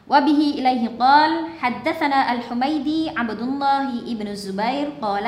وبه 0.09 0.41
إليه 0.59 0.99
قال 0.99 1.33
حدثنا 1.61 2.33
الحميدي 2.33 3.11
عبد 3.17 3.41
الله 3.41 3.89
ابن 4.13 4.27
الزبير 4.29 4.87
قال 5.03 5.27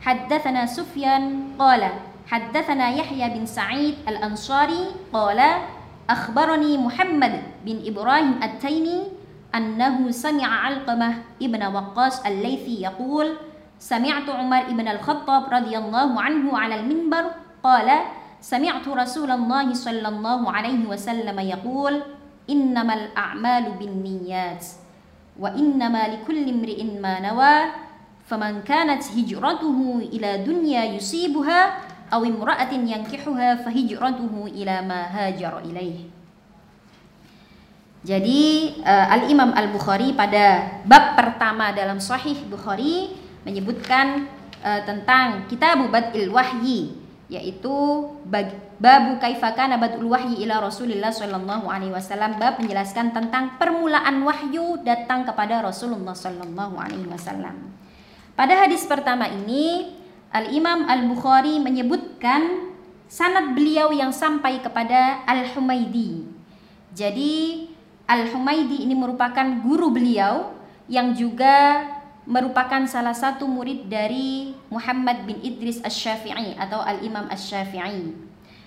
حدثنا 0.00 0.66
سفيان 0.66 1.54
قال 1.58 1.82
حدثنا 2.26 2.86
يحيى 2.90 3.26
بن 3.28 3.46
سعيد 3.46 3.94
الأنصاري 4.08 4.84
قال 5.12 5.40
أخبرني 6.10 6.78
محمد 6.78 7.34
بن 7.64 7.76
إبراهيم 7.86 8.42
التيمي 8.42 9.21
أنه 9.54 10.10
سمع 10.10 10.46
علقمة 10.46 11.14
ابن 11.42 11.62
وقاص 11.62 12.26
الليثي 12.26 12.82
يقول 12.82 13.36
سمعت 13.78 14.28
عمر 14.28 14.62
بن 14.72 14.88
الخطاب 14.88 15.42
رضي 15.54 15.78
الله 15.78 16.20
عنه 16.20 16.58
على 16.58 16.74
المنبر 16.80 17.24
قال 17.62 17.88
سمعت 18.40 18.88
رسول 18.88 19.30
الله 19.30 19.74
صلى 19.74 20.08
الله 20.08 20.40
عليه 20.52 20.86
وسلم 20.86 21.38
يقول 21.38 22.02
إنما 22.50 22.94
الأعمال 22.94 23.64
بالنيات 23.78 24.66
وإنما 25.38 26.02
لكل 26.08 26.48
امرئ 26.48 26.84
ما 27.00 27.20
نوى 27.20 27.82
faman 28.32 28.62
kanat 28.62 29.02
hijratuhu 29.12 30.00
ila 30.14 30.38
dunya 30.40 30.94
yusibuha 30.94 31.74
aw 32.08 32.20
imra'atin 32.22 32.86
yankihuha 32.86 33.60
fahijratuhu 33.66 34.48
ila 34.62 34.80
ma 34.86 35.04
hajara 35.10 35.60
ilaih 35.66 36.06
jadi 38.02 38.42
uh, 38.82 39.14
Al 39.14 39.30
Imam 39.30 39.54
Al 39.54 39.70
Bukhari 39.70 40.10
pada 40.10 40.78
bab 40.82 41.14
pertama 41.14 41.70
dalam 41.70 42.02
Sahih 42.02 42.34
Bukhari 42.50 43.14
menyebutkan 43.46 44.26
uh, 44.58 44.80
tentang 44.82 45.46
Kitab 45.46 45.86
Badil 45.86 46.30
Wahyi 46.34 47.02
yaitu 47.32 47.72
bab 48.28 48.52
babu 48.76 49.16
kaifakana 49.16 49.80
badul 49.80 50.12
wahyi 50.12 50.44
ila 50.44 50.68
Rasulillah 50.68 51.08
sallallahu 51.08 51.64
alaihi 51.64 51.94
wasallam 51.94 52.36
bab 52.36 52.60
menjelaskan 52.60 53.16
tentang 53.16 53.56
permulaan 53.56 54.20
wahyu 54.20 54.84
datang 54.84 55.24
kepada 55.24 55.64
Rasulullah 55.64 56.12
sallallahu 56.12 56.76
alaihi 56.76 57.08
wasallam. 57.08 57.72
Pada 58.36 58.52
hadis 58.60 58.84
pertama 58.84 59.32
ini 59.32 59.96
Al 60.28 60.52
Imam 60.52 60.84
Al 60.84 61.08
Bukhari 61.08 61.56
menyebutkan 61.56 62.74
sanad 63.08 63.56
beliau 63.56 63.96
yang 63.96 64.12
sampai 64.12 64.60
kepada 64.60 65.24
Al 65.24 65.48
Humaidi. 65.56 66.28
Jadi 66.92 67.71
Al 68.12 68.28
Humaidi 68.28 68.84
ini 68.84 68.92
merupakan 68.92 69.48
guru 69.64 69.88
beliau 69.88 70.52
yang 70.84 71.16
juga 71.16 71.80
merupakan 72.28 72.84
salah 72.84 73.16
satu 73.16 73.48
murid 73.48 73.88
dari 73.88 74.52
Muhammad 74.68 75.24
bin 75.24 75.40
Idris 75.40 75.80
Asy-Syafi'i 75.80 76.60
atau 76.60 76.84
Al-Imam 76.84 77.24
Asy-Syafi'i. 77.32 78.12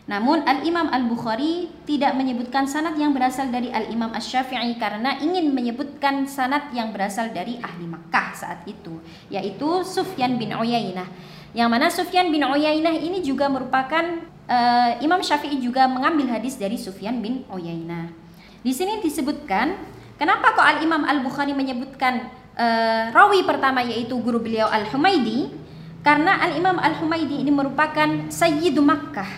Namun 0.10 0.42
Al-Imam 0.50 0.90
Al-Bukhari 0.90 1.70
tidak 1.86 2.18
menyebutkan 2.18 2.66
sanad 2.66 2.98
yang 2.98 3.14
berasal 3.14 3.54
dari 3.54 3.70
Al-Imam 3.70 4.18
Asy-Syafi'i 4.18 4.82
karena 4.82 5.22
ingin 5.22 5.54
menyebutkan 5.54 6.26
sanad 6.26 6.74
yang 6.74 6.90
berasal 6.90 7.30
dari 7.30 7.62
ahli 7.62 7.86
Makkah 7.86 8.34
saat 8.34 8.66
itu, 8.66 8.98
yaitu 9.30 9.86
Sufyan 9.86 10.42
bin 10.42 10.58
Uyainah. 10.58 11.06
Yang 11.54 11.70
mana 11.70 11.88
Sufyan 11.94 12.34
bin 12.34 12.42
Uyainah 12.42 12.98
ini 12.98 13.22
juga 13.22 13.46
merupakan 13.46 14.26
uh, 14.50 14.98
Imam 15.06 15.22
Syafi'i 15.22 15.62
juga 15.62 15.86
mengambil 15.86 16.34
hadis 16.34 16.58
dari 16.58 16.82
Sufyan 16.82 17.22
bin 17.22 17.46
Uyainah. 17.46 18.25
Di 18.66 18.74
sini 18.74 18.98
disebutkan 18.98 19.78
kenapa 20.18 20.58
kok 20.58 20.66
Al-Imam 20.66 21.06
Al-Bukhari 21.06 21.54
menyebutkan 21.54 22.34
uh, 22.58 23.14
rawi 23.14 23.46
pertama 23.46 23.86
yaitu 23.86 24.18
guru 24.18 24.42
beliau 24.42 24.66
Al-Humaidi 24.66 25.54
karena 26.02 26.42
Al-Imam 26.42 26.82
Al-Humaidi 26.82 27.46
ini 27.46 27.54
merupakan 27.54 28.26
Sayyidu 28.34 28.82
Makkah. 28.82 29.30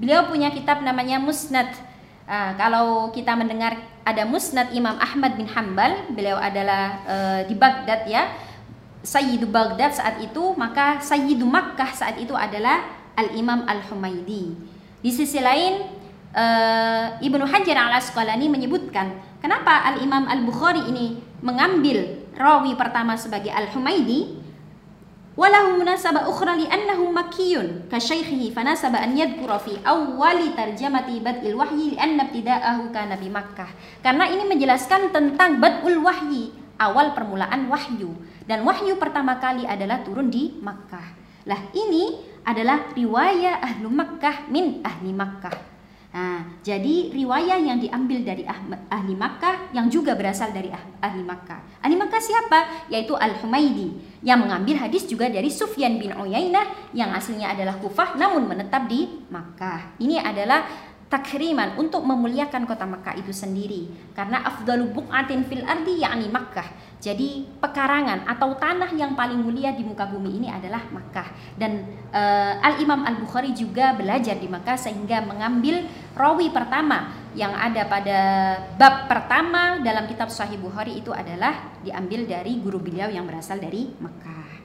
Beliau 0.00 0.32
punya 0.32 0.48
kitab 0.48 0.80
namanya 0.80 1.20
Musnad. 1.20 1.68
Uh, 2.24 2.56
kalau 2.56 3.12
kita 3.12 3.36
mendengar 3.36 3.76
ada 4.00 4.24
Musnad 4.24 4.72
Imam 4.72 4.96
Ahmad 4.96 5.36
bin 5.36 5.44
Hambal, 5.44 6.08
beliau 6.16 6.40
adalah 6.40 7.04
uh, 7.04 7.40
di 7.44 7.52
Baghdad 7.52 8.08
ya. 8.08 8.32
Sayyidu 9.04 9.44
Baghdad 9.44 9.92
saat 9.92 10.24
itu, 10.24 10.56
maka 10.56 11.04
Sayyidu 11.04 11.44
Makkah 11.44 11.92
saat 11.92 12.16
itu 12.16 12.32
adalah 12.32 12.80
Al-Imam 13.12 13.68
Al-Humaidi. 13.68 14.56
Di 15.04 15.10
sisi 15.12 15.36
lain, 15.36 15.99
uh, 16.34 17.18
Ibnu 17.18 17.44
Hajar 17.46 17.76
Al-Asqalani 17.90 18.46
menyebutkan, 18.46 19.18
kenapa 19.42 19.86
Al-Imam 19.94 20.26
Al-Bukhari 20.26 20.86
ini 20.90 21.18
mengambil 21.42 22.26
rawi 22.36 22.76
pertama 22.78 23.16
sebagai 23.16 23.50
Al-Humaidi 23.50 24.38
walahu 25.34 25.80
munasabah 25.80 26.28
ukhra 26.28 26.58
li'annahu 26.58 27.08
makkiyun 27.16 27.88
ka 27.88 27.96
syaikhihi 27.96 28.52
fanasaba 28.52 29.00
an 29.00 29.16
yadhkura 29.16 29.56
fi 29.56 29.80
awwali 29.80 30.52
tarjamati 30.52 31.22
bad'il 31.22 31.56
wahyi 31.56 31.96
li'anna 31.96 32.28
ibtida'ahu 32.28 32.92
kana 32.92 33.16
bi 33.16 33.28
Makkah. 33.32 33.70
Karena 34.04 34.28
ini 34.28 34.44
menjelaskan 34.44 35.14
tentang 35.14 35.58
bad'ul 35.58 36.02
wahyi 36.04 36.52
awal 36.76 37.16
permulaan 37.16 37.68
wahyu. 37.72 38.12
Dan 38.44 38.66
wahyu 38.66 38.98
pertama 38.98 39.38
kali 39.38 39.64
adalah 39.64 40.02
turun 40.02 40.28
di 40.28 40.58
Makkah. 40.60 41.16
Lah 41.48 41.72
ini 41.72 42.20
adalah 42.44 42.92
riwayat 42.92 43.64
ahlu 43.64 43.88
Makkah 43.88 44.50
min 44.52 44.84
ahli 44.84 45.12
Makkah 45.16 45.79
Nah, 46.10 46.42
jadi 46.66 47.14
riwayat 47.14 47.62
yang 47.62 47.78
diambil 47.78 48.26
dari 48.26 48.42
ahli 48.90 49.14
Makkah 49.14 49.70
yang 49.70 49.86
juga 49.86 50.18
berasal 50.18 50.50
dari 50.50 50.66
ah, 50.74 50.82
ahli 51.06 51.22
Makkah. 51.22 51.62
Ahli 51.86 51.94
Makkah 51.94 52.18
siapa? 52.18 52.90
Yaitu 52.90 53.14
Al-Humaidi 53.14 53.94
yang 54.26 54.42
mengambil 54.42 54.74
hadis 54.82 55.06
juga 55.06 55.30
dari 55.30 55.46
Sufyan 55.46 56.02
bin 56.02 56.10
Uyainah 56.10 56.90
yang 56.98 57.14
aslinya 57.14 57.54
adalah 57.54 57.78
Kufah 57.78 58.18
namun 58.18 58.50
menetap 58.50 58.90
di 58.90 59.06
Makkah. 59.30 59.94
Ini 60.02 60.18
adalah 60.18 60.89
takriman 61.10 61.74
untuk 61.74 62.06
memuliakan 62.06 62.70
kota 62.70 62.86
Makkah 62.86 63.18
itu 63.18 63.34
sendiri. 63.34 63.90
Karena 64.14 64.46
afdalu 64.46 64.94
buqatin 64.94 65.42
fil 65.50 65.66
ardi 65.66 66.06
yakni 66.06 66.30
Makkah. 66.30 66.70
Jadi 67.02 67.50
pekarangan 67.58 68.30
atau 68.30 68.54
tanah 68.54 68.94
yang 68.94 69.18
paling 69.18 69.42
mulia 69.42 69.74
di 69.74 69.82
muka 69.82 70.06
bumi 70.06 70.38
ini 70.38 70.48
adalah 70.48 70.86
Makkah. 70.86 71.58
Dan 71.58 71.82
uh, 72.14 72.62
Al 72.62 72.78
Imam 72.78 73.02
Al 73.02 73.18
Bukhari 73.18 73.50
juga 73.50 73.90
belajar 73.98 74.38
di 74.38 74.46
Makkah 74.46 74.78
sehingga 74.78 75.26
mengambil 75.26 75.82
rawi 76.14 76.54
pertama 76.54 77.10
yang 77.34 77.58
ada 77.58 77.90
pada 77.90 78.18
bab 78.78 79.10
pertama 79.10 79.82
dalam 79.82 80.06
kitab 80.06 80.30
Sahih 80.30 80.62
Bukhari 80.62 81.02
itu 81.02 81.10
adalah 81.10 81.74
diambil 81.82 82.22
dari 82.22 82.62
guru 82.62 82.78
beliau 82.78 83.10
yang 83.10 83.26
berasal 83.26 83.58
dari 83.58 83.90
Makkah. 83.98 84.62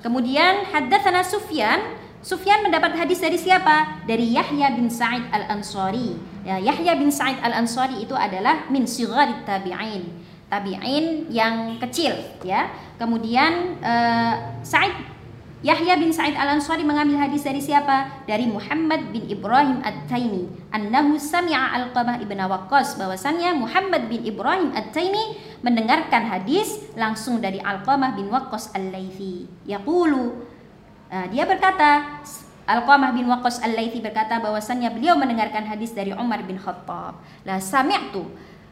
Kemudian 0.00 0.70
haddatsana 0.70 1.26
Sufyan 1.26 2.09
Sufyan 2.20 2.60
mendapat 2.60 2.92
hadis 3.00 3.20
dari 3.24 3.40
siapa? 3.40 4.04
Dari 4.04 4.36
Yahya 4.36 4.76
bin 4.76 4.92
Sa'id 4.92 5.24
Al-Ansari. 5.32 6.20
Ya, 6.44 6.60
Yahya 6.60 7.00
bin 7.00 7.08
Sa'id 7.08 7.40
Al-Ansari 7.40 8.04
itu 8.04 8.12
adalah 8.12 8.68
min 8.68 8.84
sigharit 8.84 9.44
tabi'in 9.48 10.28
tabi'in 10.50 11.30
yang 11.30 11.78
kecil 11.78 12.12
ya. 12.42 12.68
Kemudian 12.98 13.80
uh, 13.80 14.60
Sa'id 14.66 14.92
Yahya 15.60 16.00
bin 16.00 16.08
Sa'id 16.08 16.32
Al-Ansari 16.32 16.84
mengambil 16.88 17.20
hadis 17.20 17.44
dari 17.44 17.60
siapa? 17.60 18.24
Dari 18.24 18.48
Muhammad 18.48 19.12
bin 19.12 19.28
Ibrahim 19.28 19.84
At-Taimi. 19.84 20.72
Annahu 20.72 21.20
sami'a 21.20 21.76
Al-Qamah 21.76 22.16
ibn 22.24 22.40
Waqqas. 22.40 22.96
Bahwasannya 22.96 23.60
Muhammad 23.60 24.08
bin 24.08 24.24
Ibrahim 24.24 24.72
At-Taimi 24.72 25.36
mendengarkan 25.60 26.32
hadis 26.32 26.80
langsung 26.96 27.44
dari 27.44 27.60
Al-Qamah 27.60 28.16
bin 28.16 28.32
Waqqas 28.32 28.72
Al-Laythi. 28.72 29.68
Yaqulu. 29.68 30.48
Uh, 31.10 31.26
dia 31.34 31.42
berkata, 31.42 32.22
Al-Qamah 32.70 33.10
bin 33.10 33.26
Waqqas 33.26 33.58
Al-Laythi 33.66 33.98
berkata 33.98 34.38
bahwasannya 34.38 34.94
beliau 34.94 35.18
mendengarkan 35.18 35.66
hadis 35.66 35.90
dari 35.90 36.14
Umar 36.14 36.46
bin 36.46 36.54
Khattab. 36.54 37.18
La 37.42 37.58
sami'tu 37.58 38.30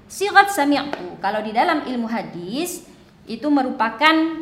Sigat 0.08 0.48
sami'tu 0.48 1.20
kalau 1.20 1.44
di 1.44 1.52
dalam 1.52 1.84
ilmu 1.84 2.08
hadis 2.08 2.88
itu 3.28 3.44
merupakan 3.52 4.40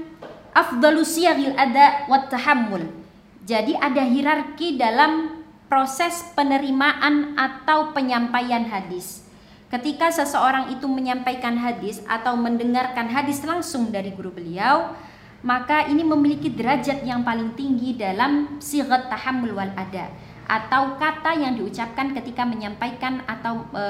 afdalu 0.55 1.03
siyagil 1.03 1.59
ada 1.59 2.07
wat 2.07 2.31
tahammul. 2.31 2.87
Jadi 3.43 3.75
ada 3.75 4.07
hierarki 4.07 4.79
dalam 4.79 5.43
proses 5.67 6.23
penerimaan 6.39 7.35
atau 7.35 7.91
penyampaian 7.91 8.63
hadis. 8.71 9.27
Ketika 9.67 10.15
seseorang 10.15 10.71
itu 10.71 10.87
menyampaikan 10.87 11.59
hadis 11.59 11.99
atau 12.07 12.39
mendengarkan 12.39 13.11
hadis 13.11 13.43
langsung 13.43 13.91
dari 13.91 14.15
guru 14.15 14.31
beliau, 14.31 14.95
maka 15.47 15.87
ini 15.87 16.03
memiliki 16.03 16.51
derajat 16.51 17.07
yang 17.07 17.23
paling 17.23 17.55
tinggi 17.55 17.95
dalam 17.95 18.59
sigat 18.59 19.07
tahammul 19.07 19.55
wal 19.55 19.71
ada 19.79 20.11
atau 20.47 20.99
kata 20.99 21.39
yang 21.39 21.55
diucapkan 21.55 22.11
ketika 22.11 22.43
menyampaikan 22.43 23.23
atau 23.31 23.67
e, 23.71 23.85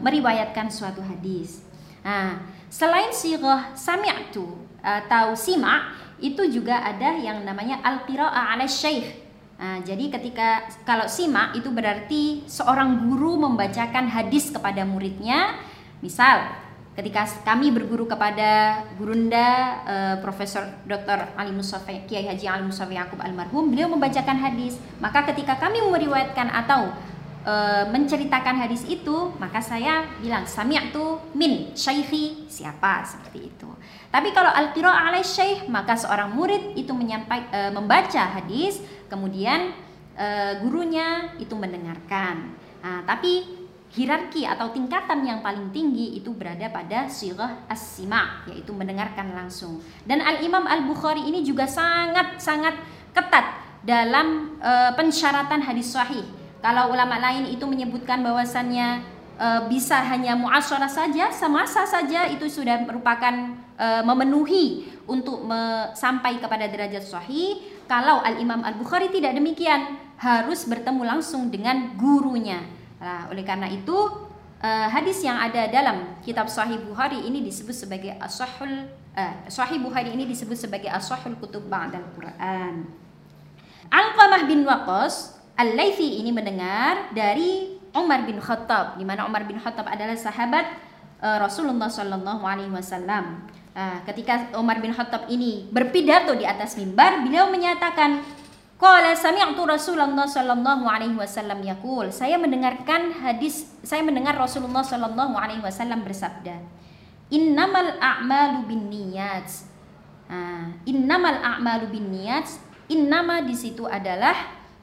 meriwayatkan 0.00 0.72
suatu 0.72 1.04
hadis. 1.04 1.64
Nah, 2.00 2.40
selain 2.72 3.12
sirah 3.12 3.76
sami'tu 3.76 4.56
atau 4.80 5.36
sima 5.36 5.92
itu 6.16 6.48
juga 6.48 6.80
ada 6.80 7.16
yang 7.20 7.44
namanya 7.44 7.84
al-qira'ah 7.84 8.56
'ala 8.56 8.64
syekh. 8.64 9.20
Nah, 9.60 9.84
jadi 9.84 10.08
ketika 10.16 10.64
kalau 10.88 11.04
sima 11.12 11.52
itu 11.52 11.68
berarti 11.68 12.48
seorang 12.48 13.04
guru 13.04 13.36
membacakan 13.36 14.08
hadis 14.08 14.48
kepada 14.48 14.88
muridnya. 14.88 15.60
Misal 16.02 16.61
ketika 16.92 17.24
kami 17.40 17.72
berguru 17.72 18.04
kepada 18.04 18.84
gurunda 19.00 19.80
uh, 19.88 20.16
Profesor 20.20 20.68
Dr. 20.84 21.32
Ali 21.40 21.48
Musafi 21.48 22.04
Kiai 22.04 22.28
Haji 22.28 22.44
Ali 22.44 22.68
Musafi 22.68 22.92
Yakub 22.92 23.16
almarhum 23.24 23.72
beliau 23.72 23.88
membacakan 23.88 24.36
hadis. 24.36 24.76
Maka 25.00 25.24
ketika 25.32 25.56
kami 25.56 25.80
meriwayatkan 25.80 26.52
atau 26.52 26.92
uh, 27.48 27.84
menceritakan 27.88 28.60
hadis 28.60 28.84
itu 28.84 29.32
maka 29.40 29.64
saya 29.64 30.04
bilang 30.20 30.44
sami'tu 30.44 31.32
min 31.32 31.72
syaikhi. 31.72 32.44
Siapa? 32.52 33.08
Seperti 33.08 33.48
itu. 33.48 33.68
Tapi 34.12 34.28
kalau 34.36 34.52
al 34.52 34.76
qiraah 34.76 35.08
alai 35.08 35.24
syekh 35.24 35.72
maka 35.72 35.96
seorang 35.96 36.36
murid 36.36 36.76
itu 36.76 36.92
menyampai 36.92 37.40
uh, 37.48 37.70
membaca 37.72 38.36
hadis 38.36 38.84
kemudian 39.08 39.72
gurunya 40.60 41.34
itu 41.40 41.56
mendengarkan. 41.56 42.52
Nah, 42.84 43.00
tapi 43.08 43.61
hierarki 43.92 44.48
atau 44.48 44.72
tingkatan 44.72 45.20
yang 45.20 45.44
paling 45.44 45.68
tinggi 45.68 46.16
itu 46.16 46.32
berada 46.32 46.72
pada 46.72 47.12
sirah 47.12 47.68
as-sima 47.68 48.40
yaitu 48.48 48.72
mendengarkan 48.72 49.36
langsung. 49.36 49.84
Dan 50.08 50.24
Al-Imam 50.24 50.64
Al-Bukhari 50.64 51.28
ini 51.28 51.44
juga 51.44 51.68
sangat-sangat 51.68 52.72
ketat 53.12 53.46
dalam 53.84 54.56
e, 54.56 54.72
pensyaratan 54.96 55.60
hadis 55.60 55.92
sahih. 55.92 56.24
Kalau 56.64 56.94
ulama 56.94 57.20
lain 57.20 57.52
itu 57.52 57.68
menyebutkan 57.68 58.24
bahwasannya 58.24 59.04
e, 59.36 59.48
bisa 59.68 60.00
hanya 60.08 60.40
muasyarah 60.40 60.88
saja, 60.88 61.28
semasa 61.28 61.84
saja 61.84 62.32
itu 62.32 62.48
sudah 62.48 62.80
merupakan 62.88 63.60
e, 63.76 63.86
memenuhi 64.08 64.88
untuk 65.04 65.44
me, 65.44 65.92
sampai 65.92 66.40
kepada 66.40 66.64
derajat 66.64 67.04
sahih. 67.04 67.60
Kalau 67.84 68.24
Al 68.24 68.40
Imam 68.40 68.64
Al 68.64 68.72
Bukhari 68.72 69.12
tidak 69.12 69.36
demikian, 69.36 70.00
harus 70.16 70.64
bertemu 70.64 71.02
langsung 71.02 71.52
dengan 71.52 71.92
gurunya. 71.98 72.80
Nah, 73.02 73.26
oleh 73.34 73.42
karena 73.42 73.66
itu 73.66 73.98
uh, 74.62 74.86
hadis 74.86 75.18
yang 75.26 75.34
ada 75.34 75.66
dalam 75.66 76.22
kitab 76.22 76.46
Sahih 76.46 76.78
Bukhari 76.78 77.26
ini 77.26 77.42
disebut 77.42 77.74
sebagai 77.74 78.14
As-Sahih 78.22 78.86
uh, 79.18 79.34
Sahih 79.50 79.82
Bukhari 79.82 80.14
ini 80.14 80.22
disebut 80.22 80.54
sebagai 80.54 80.86
As-Sahih 80.86 81.34
Kutub 81.42 81.66
Ba'dal 81.66 82.06
Quran. 82.14 82.86
Alqamah 83.90 84.46
bin 84.46 84.62
Waqqas 84.62 85.42
Al-Laifi 85.58 86.22
ini 86.22 86.30
mendengar 86.30 87.10
dari 87.10 87.76
Umar 87.92 88.24
bin 88.24 88.40
Khattab 88.40 88.96
di 88.96 89.04
mana 89.04 89.28
Umar 89.28 89.44
bin 89.44 89.58
Khattab 89.58 89.84
adalah 89.84 90.16
sahabat 90.16 90.64
uh, 91.18 91.42
Rasulullah 91.42 91.90
Shallallahu 91.90 92.46
alaihi 92.46 92.70
wasallam. 92.70 93.50
Uh, 93.72 93.98
ketika 94.06 94.52
Umar 94.56 94.78
bin 94.78 94.94
Khattab 94.94 95.26
ini 95.26 95.66
berpidato 95.74 96.38
di 96.38 96.46
atas 96.46 96.78
mimbar, 96.78 97.24
beliau 97.24 97.50
menyatakan 97.50 98.22
Qala 98.82 99.14
sami'tu 99.14 99.62
Rasulullah 99.62 100.26
sallallahu 100.26 100.90
alaihi 100.90 101.14
wasallam 101.14 101.62
yaqul. 101.62 102.10
Saya 102.10 102.34
mendengarkan 102.34 103.14
hadis, 103.14 103.70
saya 103.86 104.02
mendengar 104.02 104.34
Rasulullah 104.34 104.82
sallallahu 104.82 105.38
alaihi 105.38 105.62
wasallam 105.62 106.02
bersabda, 106.02 106.58
"Innamal 107.30 107.94
a'malu 108.02 108.66
binniyat." 108.66 109.46
Nah, 110.26 110.74
innamal 110.82 111.38
a'malu 111.38 111.94
binniyat. 111.94 112.50
Innama 112.90 113.46
di 113.46 113.54
situ 113.54 113.86
adalah 113.86 114.34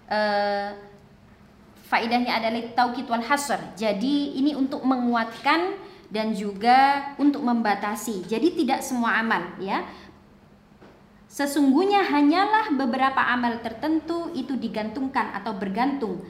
uh, 0.07 0.71
faedahnya 1.91 2.39
adalah 2.39 2.71
taukid 2.71 3.03
wal 3.11 3.19
hasr. 3.19 3.59
Jadi 3.75 4.39
ini 4.39 4.55
untuk 4.55 4.79
menguatkan 4.79 5.75
dan 6.07 6.31
juga 6.31 7.11
untuk 7.19 7.43
membatasi. 7.43 8.23
Jadi 8.31 8.63
tidak 8.63 8.79
semua 8.79 9.19
amal 9.19 9.59
ya. 9.59 9.83
Sesungguhnya 11.29 12.09
hanyalah 12.09 12.73
beberapa 12.73 13.21
amal 13.21 13.61
tertentu 13.61 14.33
itu 14.33 14.57
digantungkan 14.57 15.29
atau 15.37 15.53
bergantung 15.53 16.25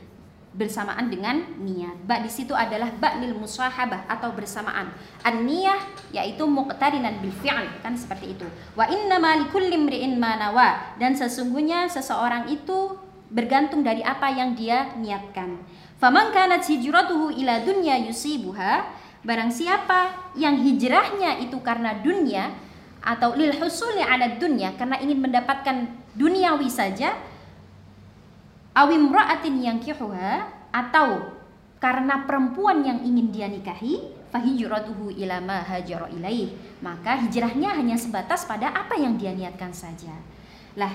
bersamaan 0.52 1.08
dengan 1.08 1.40
niat. 1.64 2.04
Ba 2.04 2.20
di 2.20 2.28
situ 2.28 2.52
adalah 2.52 2.92
ba'lil 2.92 3.32
musahabah 3.32 4.12
atau 4.12 4.36
bersamaan. 4.36 4.92
An-niyah 5.24 5.80
yaitu 6.12 6.44
muqtarinan 6.44 7.24
bil 7.24 7.32
fi'l 7.32 7.80
kan 7.80 7.96
seperti 7.96 8.36
itu. 8.36 8.44
Wa 8.76 8.92
inna 8.92 9.24
ma 9.24 9.40
likulli 9.40 9.72
imri'in 9.72 10.20
ma 10.20 10.36
nawa 10.36 11.00
dan 11.00 11.16
sesungguhnya 11.16 11.88
seseorang 11.88 12.52
itu 12.52 13.00
bergantung 13.32 13.86
dari 13.86 14.04
apa 14.04 14.28
yang 14.36 14.52
dia 14.52 14.92
niatkan. 15.00 15.64
Faman 15.96 16.36
kanat 16.36 16.68
hijratuhu 16.68 17.40
ila 17.40 17.64
dunya 17.64 18.04
yusibuha 18.04 19.00
barang 19.24 19.52
siapa 19.52 20.32
yang 20.36 20.60
hijrahnya 20.60 21.44
itu 21.44 21.60
karena 21.64 21.96
dunia 22.00 22.52
atau 23.00 23.36
lil 23.36 23.56
husuli 23.56 24.04
ala 24.04 24.36
dunya 24.36 24.76
karena 24.76 25.00
ingin 25.00 25.20
mendapatkan 25.24 25.88
duniawi 26.16 26.68
saja 26.68 27.16
awim 28.76 29.12
ra'atin 29.12 29.56
yang 29.60 29.78
kihuha 29.80 30.48
atau 30.70 31.40
karena 31.80 32.28
perempuan 32.28 32.84
yang 32.84 33.00
ingin 33.08 33.32
dia 33.32 33.48
nikahi 33.48 34.20
fahijratuhu 34.30 35.16
ila 35.16 35.42
ma 35.42 35.64
hajara 35.66 36.12
maka 36.84 37.18
hijrahnya 37.26 37.74
hanya 37.74 37.98
sebatas 37.98 38.46
pada 38.46 38.70
apa 38.70 38.94
yang 39.00 39.18
dia 39.18 39.34
niatkan 39.34 39.74
saja. 39.74 40.14
Lah 40.78 40.92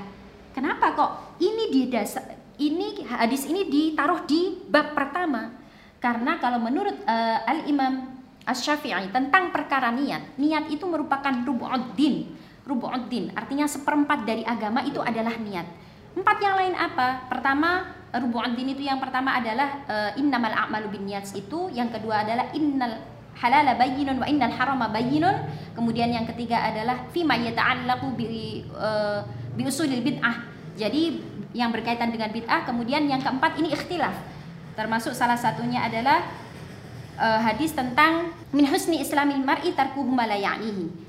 kenapa 0.54 0.94
kok 0.94 1.10
ini 1.42 1.72
di 1.72 1.82
dasar 1.90 2.22
ini 2.60 3.02
hadis 3.02 3.50
ini 3.50 3.66
ditaruh 3.66 4.22
di 4.28 4.62
bab 4.70 4.94
pertama? 4.94 5.50
Karena 5.98 6.38
kalau 6.38 6.62
menurut 6.62 6.94
uh, 7.08 7.38
al 7.48 7.66
imam 7.66 8.13
Asy-Syafi'i 8.44 9.08
tentang 9.08 9.48
perkara 9.50 9.88
niat. 9.88 10.36
Niat 10.36 10.68
itu 10.68 10.84
merupakan 10.84 11.32
rubu'uddin. 11.32 12.28
Rubu'uddin 12.64 13.32
artinya 13.36 13.68
seperempat 13.68 14.24
dari 14.24 14.44
agama 14.44 14.84
itu 14.84 15.00
adalah 15.00 15.36
niat. 15.36 15.64
Empat 16.14 16.36
yang 16.40 16.54
lain 16.56 16.74
apa? 16.76 17.26
Pertama, 17.26 17.90
rubu'uddin 18.12 18.76
itu 18.76 18.86
yang 18.86 19.00
pertama 19.02 19.34
adalah 19.36 19.82
uh, 19.88 20.10
innamal 20.20 20.52
a'malu 20.52 20.92
binniyat 20.92 21.28
itu, 21.34 21.72
yang 21.74 21.90
kedua 21.90 22.22
adalah 22.22 22.52
innal 22.54 23.02
halala 23.34 23.74
bayyinun 23.74 24.22
wa 24.22 24.26
innal 24.30 24.52
harama 24.52 24.86
bayyinun. 24.94 25.34
Kemudian 25.74 26.12
yang 26.14 26.22
ketiga 26.28 26.62
adalah 26.70 27.10
ma 27.26 27.34
yata'allaqu 27.34 28.06
bi 28.14 28.62
uh, 28.76 29.26
bi 29.56 29.66
usulil 29.66 30.04
bid'ah. 30.06 30.46
Jadi 30.78 31.18
yang 31.54 31.74
berkaitan 31.74 32.14
dengan 32.14 32.30
bid'ah, 32.30 32.62
kemudian 32.62 33.10
yang 33.10 33.18
keempat 33.18 33.58
ini 33.58 33.74
ikhtilaf. 33.74 34.14
Termasuk 34.74 35.14
salah 35.14 35.38
satunya 35.38 35.82
adalah 35.86 36.22
uh, 37.18 37.40
hadis 37.40 37.74
tentang 37.74 38.34
min 38.54 38.66
husni 38.66 39.02
islamil 39.02 39.42
mar'i 39.42 39.74
tarkuhu 39.74 40.10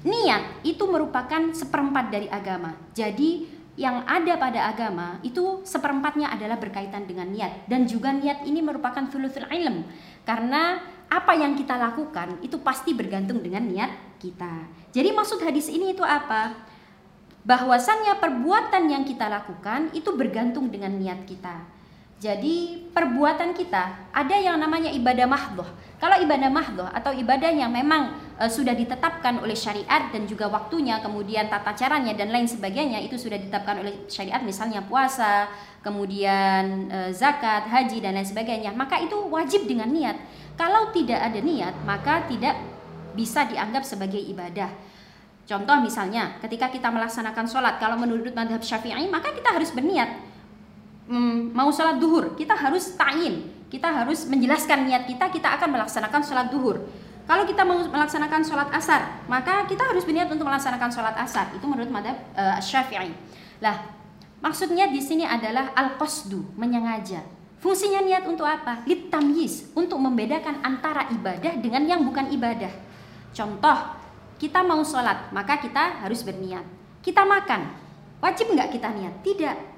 Niat 0.06 0.44
itu 0.66 0.84
merupakan 0.86 1.54
seperempat 1.54 2.10
dari 2.14 2.28
agama. 2.30 2.74
Jadi 2.94 3.56
yang 3.76 4.08
ada 4.08 4.40
pada 4.40 4.72
agama 4.72 5.20
itu 5.20 5.60
seperempatnya 5.68 6.32
adalah 6.32 6.56
berkaitan 6.56 7.04
dengan 7.04 7.28
niat 7.28 7.68
dan 7.68 7.84
juga 7.84 8.16
niat 8.16 8.48
ini 8.48 8.64
merupakan 8.64 9.04
thuluthul 9.12 9.52
ilm 9.52 9.84
karena 10.24 10.80
apa 11.12 11.36
yang 11.36 11.60
kita 11.60 11.76
lakukan 11.76 12.40
itu 12.40 12.56
pasti 12.64 12.96
bergantung 12.96 13.44
dengan 13.44 13.68
niat 13.68 13.92
kita. 14.18 14.72
Jadi 14.96 15.12
maksud 15.12 15.44
hadis 15.44 15.68
ini 15.68 15.92
itu 15.92 16.02
apa? 16.02 16.56
Bahwasannya 17.46 18.18
perbuatan 18.18 18.90
yang 18.90 19.04
kita 19.06 19.30
lakukan 19.30 19.94
itu 19.94 20.10
bergantung 20.18 20.72
dengan 20.72 20.96
niat 20.98 21.28
kita. 21.30 21.75
Jadi 22.16 22.88
perbuatan 22.96 23.52
kita 23.52 24.16
ada 24.16 24.36
yang 24.40 24.56
namanya 24.56 24.88
ibadah 24.88 25.28
mahdoh. 25.28 25.68
Kalau 26.00 26.16
ibadah 26.16 26.48
mahdoh 26.48 26.88
atau 26.88 27.12
ibadah 27.12 27.52
yang 27.52 27.68
memang 27.68 28.16
e, 28.40 28.48
sudah 28.48 28.72
ditetapkan 28.72 29.36
oleh 29.44 29.52
syariat 29.52 30.08
dan 30.16 30.24
juga 30.24 30.48
waktunya, 30.48 31.04
kemudian 31.04 31.52
tata 31.52 31.76
caranya 31.76 32.16
dan 32.16 32.32
lain 32.32 32.48
sebagainya 32.48 33.04
itu 33.04 33.20
sudah 33.20 33.36
ditetapkan 33.36 33.84
oleh 33.84 34.08
syariat, 34.08 34.40
misalnya 34.40 34.80
puasa, 34.88 35.52
kemudian 35.84 36.88
e, 36.88 37.00
zakat, 37.12 37.68
haji 37.68 38.00
dan 38.00 38.16
lain 38.16 38.28
sebagainya, 38.28 38.72
maka 38.72 38.96
itu 39.04 39.16
wajib 39.28 39.68
dengan 39.68 39.92
niat. 39.92 40.16
Kalau 40.56 40.96
tidak 40.96 41.20
ada 41.20 41.40
niat, 41.44 41.76
maka 41.84 42.24
tidak 42.32 42.56
bisa 43.12 43.44
dianggap 43.44 43.84
sebagai 43.84 44.24
ibadah. 44.24 44.72
Contoh 45.44 45.78
misalnya, 45.84 46.40
ketika 46.40 46.72
kita 46.72 46.88
melaksanakan 46.90 47.44
sholat, 47.44 47.76
kalau 47.76 48.00
menurut 48.00 48.32
madhab 48.32 48.64
syafi'i, 48.64 49.06
maka 49.12 49.36
kita 49.36 49.52
harus 49.52 49.70
berniat 49.76 50.25
mau 51.54 51.70
sholat 51.70 52.02
duhur, 52.02 52.34
kita 52.34 52.58
harus 52.58 52.98
ta'in, 52.98 53.46
kita 53.70 53.86
harus 53.86 54.26
menjelaskan 54.26 54.90
niat 54.90 55.06
kita, 55.06 55.30
kita 55.30 55.58
akan 55.62 55.78
melaksanakan 55.78 56.22
sholat 56.26 56.48
duhur. 56.50 56.82
Kalau 57.26 57.42
kita 57.46 57.66
mau 57.66 57.82
melaksanakan 57.82 58.42
sholat 58.46 58.70
asar, 58.70 59.26
maka 59.26 59.66
kita 59.66 59.82
harus 59.82 60.06
berniat 60.06 60.30
untuk 60.30 60.46
melaksanakan 60.46 60.94
sholat 60.94 61.18
asar. 61.18 61.50
Itu 61.58 61.66
menurut 61.66 61.90
madhab 61.90 62.14
uh, 62.38 62.62
syafi'i. 62.62 63.10
Lah, 63.66 63.82
maksudnya 64.46 64.86
di 64.94 65.02
sini 65.02 65.26
adalah 65.26 65.74
al-qasdu, 65.74 66.54
menyengaja. 66.54 67.26
Fungsinya 67.58 68.06
niat 68.06 68.30
untuk 68.30 68.46
apa? 68.46 68.86
Litamyiz, 68.86 69.74
untuk 69.74 69.98
membedakan 69.98 70.62
antara 70.62 71.10
ibadah 71.10 71.58
dengan 71.58 71.90
yang 71.90 72.06
bukan 72.06 72.30
ibadah. 72.30 72.70
Contoh, 73.34 73.78
kita 74.38 74.62
mau 74.62 74.86
sholat, 74.86 75.34
maka 75.34 75.58
kita 75.58 76.06
harus 76.06 76.22
berniat. 76.22 76.62
Kita 77.02 77.26
makan, 77.26 77.74
wajib 78.22 78.54
nggak 78.54 78.70
kita 78.70 78.94
niat? 78.94 79.26
Tidak, 79.26 79.75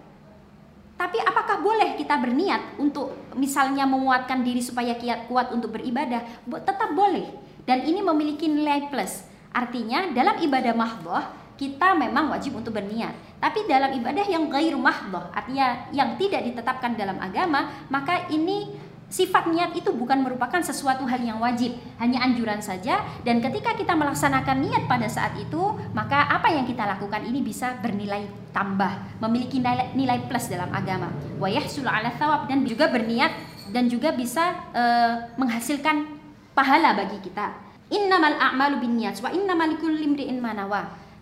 tapi 0.98 1.22
apakah 1.22 1.62
boleh 1.62 1.94
kita 1.94 2.18
berniat 2.18 2.82
untuk 2.82 3.14
misalnya 3.38 3.86
menguatkan 3.86 4.42
diri 4.42 4.66
supaya 4.66 4.98
kuat 5.30 5.54
untuk 5.54 5.78
beribadah? 5.78 6.26
Tetap 6.50 6.98
boleh. 6.98 7.30
Dan 7.70 7.86
ini 7.86 8.02
memiliki 8.02 8.50
nilai 8.50 8.90
plus. 8.90 9.22
Artinya 9.54 10.10
dalam 10.10 10.42
ibadah 10.42 10.74
mahdoh 10.74 11.22
kita 11.58 11.94
memang 11.94 12.34
wajib 12.34 12.58
untuk 12.58 12.74
berniat. 12.74 13.14
Tapi 13.38 13.70
dalam 13.70 13.94
ibadah 13.94 14.26
yang 14.26 14.50
gair 14.50 14.74
mahdoh, 14.78 15.30
artinya 15.34 15.90
yang 15.94 16.18
tidak 16.18 16.46
ditetapkan 16.50 16.98
dalam 16.98 17.18
agama, 17.22 17.70
maka 17.94 18.30
ini 18.34 18.74
Sifat 19.08 19.48
niat 19.48 19.72
itu 19.72 19.88
bukan 19.96 20.20
merupakan 20.20 20.60
sesuatu 20.60 21.08
hal 21.08 21.24
yang 21.24 21.40
wajib, 21.40 21.72
hanya 21.96 22.28
anjuran 22.28 22.60
saja 22.60 23.00
dan 23.24 23.40
ketika 23.40 23.72
kita 23.72 23.96
melaksanakan 23.96 24.68
niat 24.68 24.84
pada 24.84 25.08
saat 25.08 25.32
itu, 25.40 25.80
maka 25.96 26.28
apa 26.28 26.52
yang 26.52 26.68
kita 26.68 26.84
lakukan 26.84 27.24
ini 27.24 27.40
bisa 27.40 27.80
bernilai 27.80 28.28
tambah, 28.52 28.92
memiliki 29.24 29.64
nilai, 29.64 30.28
plus 30.28 30.52
dalam 30.52 30.68
agama. 30.76 31.08
Wa 31.40 31.48
yahsulu 31.48 31.88
ala 31.88 32.12
thawab 32.20 32.52
dan 32.52 32.68
juga 32.68 32.92
berniat 32.92 33.32
dan 33.72 33.88
juga 33.88 34.12
bisa 34.12 34.60
uh, 34.76 35.32
menghasilkan 35.40 36.04
pahala 36.52 37.00
bagi 37.00 37.24
kita. 37.24 37.56
Innamal 37.88 38.36
a'malu 38.36 38.84
binniyat 38.84 39.24
wa 39.24 39.32
innamal 39.32 39.72
likulli 39.72 40.04
imri'in 40.04 40.44
ma 40.44 40.52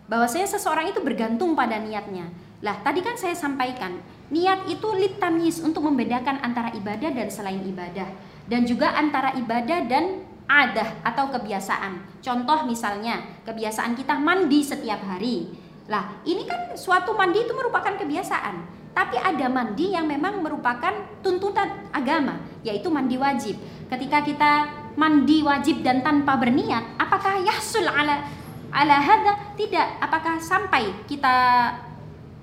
Bahwasanya 0.09 0.49
seseorang 0.49 0.89
itu 0.89 1.05
bergantung 1.05 1.53
pada 1.53 1.77
niatnya. 1.77 2.33
Lah, 2.65 2.81
tadi 2.81 3.05
kan 3.05 3.13
saya 3.13 3.37
sampaikan 3.37 4.01
Niat 4.25 4.65
itu 4.65 4.89
litamyis 4.89 5.61
untuk 5.61 5.85
membedakan 5.85 6.41
antara 6.41 6.73
ibadah 6.73 7.13
dan 7.13 7.29
selain 7.29 7.61
ibadah 7.61 8.09
dan 8.49 8.65
juga 8.65 8.97
antara 8.97 9.37
ibadah 9.37 9.85
dan 9.85 10.25
adah 10.49 11.05
atau 11.05 11.29
kebiasaan. 11.29 12.21
Contoh 12.25 12.65
misalnya, 12.65 13.21
kebiasaan 13.45 13.93
kita 13.93 14.17
mandi 14.17 14.65
setiap 14.65 15.01
hari. 15.05 15.53
Lah, 15.85 16.21
ini 16.25 16.45
kan 16.49 16.73
suatu 16.73 17.13
mandi 17.13 17.45
itu 17.45 17.53
merupakan 17.53 17.93
kebiasaan. 17.93 18.73
Tapi 18.97 19.17
ada 19.21 19.45
mandi 19.45 19.93
yang 19.93 20.09
memang 20.09 20.41
merupakan 20.41 20.93
tuntutan 21.21 21.85
agama, 21.93 22.41
yaitu 22.65 22.89
mandi 22.89 23.21
wajib. 23.21 23.61
Ketika 23.89 24.25
kita 24.25 24.51
mandi 24.97 25.45
wajib 25.45 25.83
dan 25.83 26.01
tanpa 26.01 26.39
berniat 26.39 26.95
apakah 26.97 27.43
yahsul 27.43 27.83
ala 27.83 28.23
ala 28.71 28.97
hadha 29.03 29.35
tidak 29.59 29.99
apakah 29.99 30.39
sampai 30.39 30.87
kita 31.03 31.35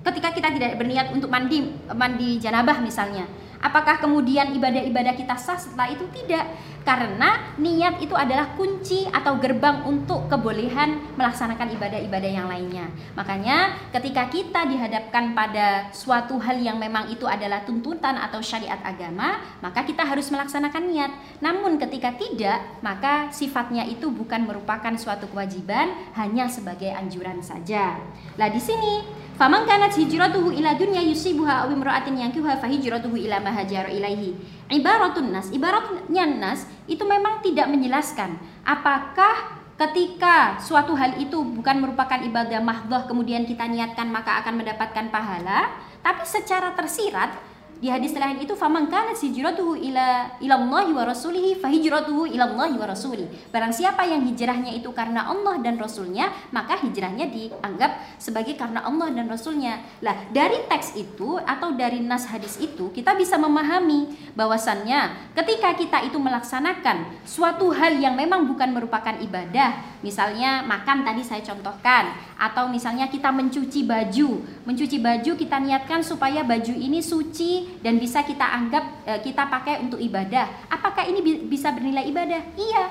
ketika 0.03 0.29
kita 0.35 0.49
tidak 0.51 0.75
berniat 0.75 1.15
untuk 1.15 1.31
mandi 1.31 1.71
mandi 1.95 2.37
janabah 2.37 2.83
misalnya 2.83 3.23
Apakah 3.63 3.95
kemudian 3.95 4.51
ibadah-ibadah 4.59 5.15
kita 5.15 5.39
sah 5.39 5.55
setelah 5.55 5.87
itu? 5.87 6.03
Tidak. 6.11 6.75
Karena 6.83 7.55
niat 7.55 8.03
itu 8.03 8.11
adalah 8.11 8.59
kunci 8.59 9.07
atau 9.07 9.39
gerbang 9.39 9.87
untuk 9.87 10.27
kebolehan 10.27 11.15
melaksanakan 11.15 11.71
ibadah-ibadah 11.79 12.27
yang 12.27 12.51
lainnya. 12.51 12.91
Makanya 13.15 13.87
ketika 13.95 14.27
kita 14.27 14.67
dihadapkan 14.67 15.31
pada 15.31 15.87
suatu 15.95 16.35
hal 16.43 16.59
yang 16.59 16.75
memang 16.75 17.07
itu 17.07 17.23
adalah 17.23 17.63
tuntutan 17.63 18.19
atau 18.19 18.43
syariat 18.43 18.83
agama, 18.83 19.39
maka 19.63 19.87
kita 19.87 20.03
harus 20.03 20.27
melaksanakan 20.27 20.83
niat. 20.83 21.11
Namun 21.39 21.79
ketika 21.79 22.11
tidak, 22.19 22.59
maka 22.83 23.31
sifatnya 23.31 23.87
itu 23.87 24.11
bukan 24.11 24.43
merupakan 24.43 24.91
suatu 24.99 25.31
kewajiban, 25.31 26.11
hanya 26.19 26.51
sebagai 26.51 26.91
anjuran 26.91 27.39
saja. 27.39 27.95
Lah 28.35 28.51
di 28.51 28.59
sini 28.59 29.23
Faman 29.43 29.67
kanat 29.67 29.91
hijratuhu 29.99 30.55
ila 30.55 30.71
dunya 30.79 31.03
yusibuha 31.03 31.67
aw 31.67 31.69
imra'atin 31.75 32.15
yankihuha 32.15 32.63
fa 32.63 32.67
hijratuhu 32.71 33.19
ila 33.27 33.43
ma 33.43 33.51
hajara 33.51 33.91
ilaihi. 33.91 34.39
Ibaratun 34.71 35.35
nas, 35.35 35.51
ibaratnya 35.51 36.23
nas 36.23 36.63
itu 36.87 37.03
memang 37.03 37.43
tidak 37.43 37.67
menjelaskan 37.67 38.39
apakah 38.63 39.59
ketika 39.75 40.63
suatu 40.63 40.95
hal 40.95 41.19
itu 41.19 41.43
bukan 41.43 41.75
merupakan 41.75 42.23
ibadah 42.23 42.63
mahdhah 42.63 43.03
kemudian 43.03 43.43
kita 43.43 43.67
niatkan 43.67 44.07
maka 44.07 44.39
akan 44.39 44.63
mendapatkan 44.63 45.11
pahala, 45.11 45.75
tapi 45.99 46.23
secara 46.23 46.71
tersirat 46.79 47.35
di 47.83 47.91
hadis 47.91 48.15
lain 48.15 48.39
itu 48.39 48.55
faman 48.55 48.87
kana 48.87 49.11
hijratuhu 49.11 49.75
ila 49.75 50.39
ilallahi 50.39 50.95
wa 50.95 51.03
rasulihi 51.03 51.59
fahijratuhu 51.59 52.31
ilallahi 52.31 52.79
wa 52.79 52.87
rasulih. 52.87 53.27
Barang 53.51 53.75
siapa 53.75 54.07
yang 54.07 54.23
hijrahnya 54.23 54.71
itu 54.71 54.87
karena 54.95 55.27
Allah 55.27 55.59
dan 55.59 55.75
Rasulnya, 55.75 56.31
maka 56.55 56.79
hijrahnya 56.79 57.27
dianggap 57.27 58.15
sebagai 58.15 58.55
karena 58.55 58.87
Allah 58.87 59.11
dan 59.11 59.27
Rasulnya. 59.27 59.83
Lah, 59.99 60.15
dari 60.31 60.63
teks 60.71 60.95
itu 60.95 61.35
atau 61.43 61.75
dari 61.75 61.99
nas 61.99 62.23
hadis 62.31 62.55
itu 62.63 62.87
kita 62.95 63.19
bisa 63.19 63.35
memahami 63.35 64.31
bahwasannya 64.31 65.35
ketika 65.35 65.75
kita 65.75 66.07
itu 66.07 66.15
melaksanakan 66.15 67.19
suatu 67.27 67.67
hal 67.75 67.99
yang 67.99 68.15
memang 68.15 68.47
bukan 68.47 68.71
merupakan 68.71 69.19
ibadah, 69.19 69.99
misalnya 69.99 70.63
makan 70.63 71.03
tadi 71.03 71.19
saya 71.19 71.43
contohkan 71.43 72.15
atau 72.39 72.71
misalnya 72.71 73.11
kita 73.11 73.27
mencuci 73.27 73.83
baju, 73.83 74.39
mencuci 74.63 75.03
baju 75.03 75.31
kita 75.35 75.59
niatkan 75.59 75.99
supaya 75.99 76.47
baju 76.47 76.71
ini 76.71 77.03
suci 77.03 77.72
dan 77.81 77.97
bisa 77.97 78.21
kita 78.21 78.43
anggap 78.43 79.07
e, 79.07 79.11
kita 79.25 79.49
pakai 79.49 79.81
untuk 79.81 79.97
ibadah. 79.97 80.69
Apakah 80.69 81.07
ini 81.07 81.19
bi 81.23 81.31
bisa 81.49 81.73
bernilai 81.73 82.05
ibadah? 82.05 82.41
Iya, 82.53 82.83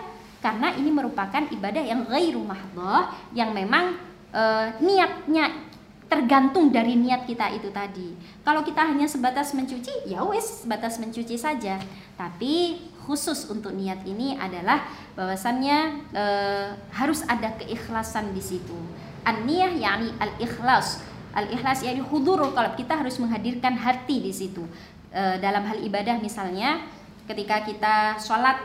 karena 0.43 0.75
ini 0.75 0.91
merupakan 0.91 1.47
ibadah 1.55 1.83
yang 1.85 2.03
ghairu 2.09 2.43
mahdhah 2.43 3.15
yang 3.37 3.55
memang 3.55 3.95
e, 4.35 4.43
niatnya 4.83 5.71
tergantung 6.11 6.69
dari 6.69 6.93
niat 6.99 7.25
kita 7.25 7.49
itu 7.57 7.73
tadi. 7.73 8.13
Kalau 8.45 8.61
kita 8.61 8.85
hanya 8.85 9.09
sebatas 9.09 9.57
mencuci, 9.57 10.13
ya 10.13 10.21
wes 10.27 10.67
sebatas 10.67 11.01
mencuci 11.01 11.41
saja. 11.41 11.81
Tapi 12.21 12.85
khusus 13.09 13.49
untuk 13.49 13.73
niat 13.73 14.05
ini 14.05 14.37
adalah 14.37 14.85
bahwasannya 15.17 15.79
e, 16.13 16.25
harus 16.93 17.25
ada 17.25 17.57
keikhlasan 17.57 18.37
di 18.37 18.43
situ. 18.45 18.77
An-niyah 19.23 19.73
yakni 19.79 20.11
al-ikhlas 20.19 21.01
Al-ikhlas 21.33 21.81
yakni 21.85 22.05
hudurul 22.05 22.53
qalb. 22.53 22.77
Kita 22.77 23.01
harus 23.01 23.17
menghadirkan 23.17 23.77
hati 23.77 24.21
di 24.21 24.33
situ. 24.33 24.65
E, 25.13 25.41
dalam 25.41 25.65
hal 25.65 25.81
ibadah 25.81 26.21
misalnya 26.21 26.85
ketika 27.29 27.65
kita 27.65 28.21
sholat 28.21 28.61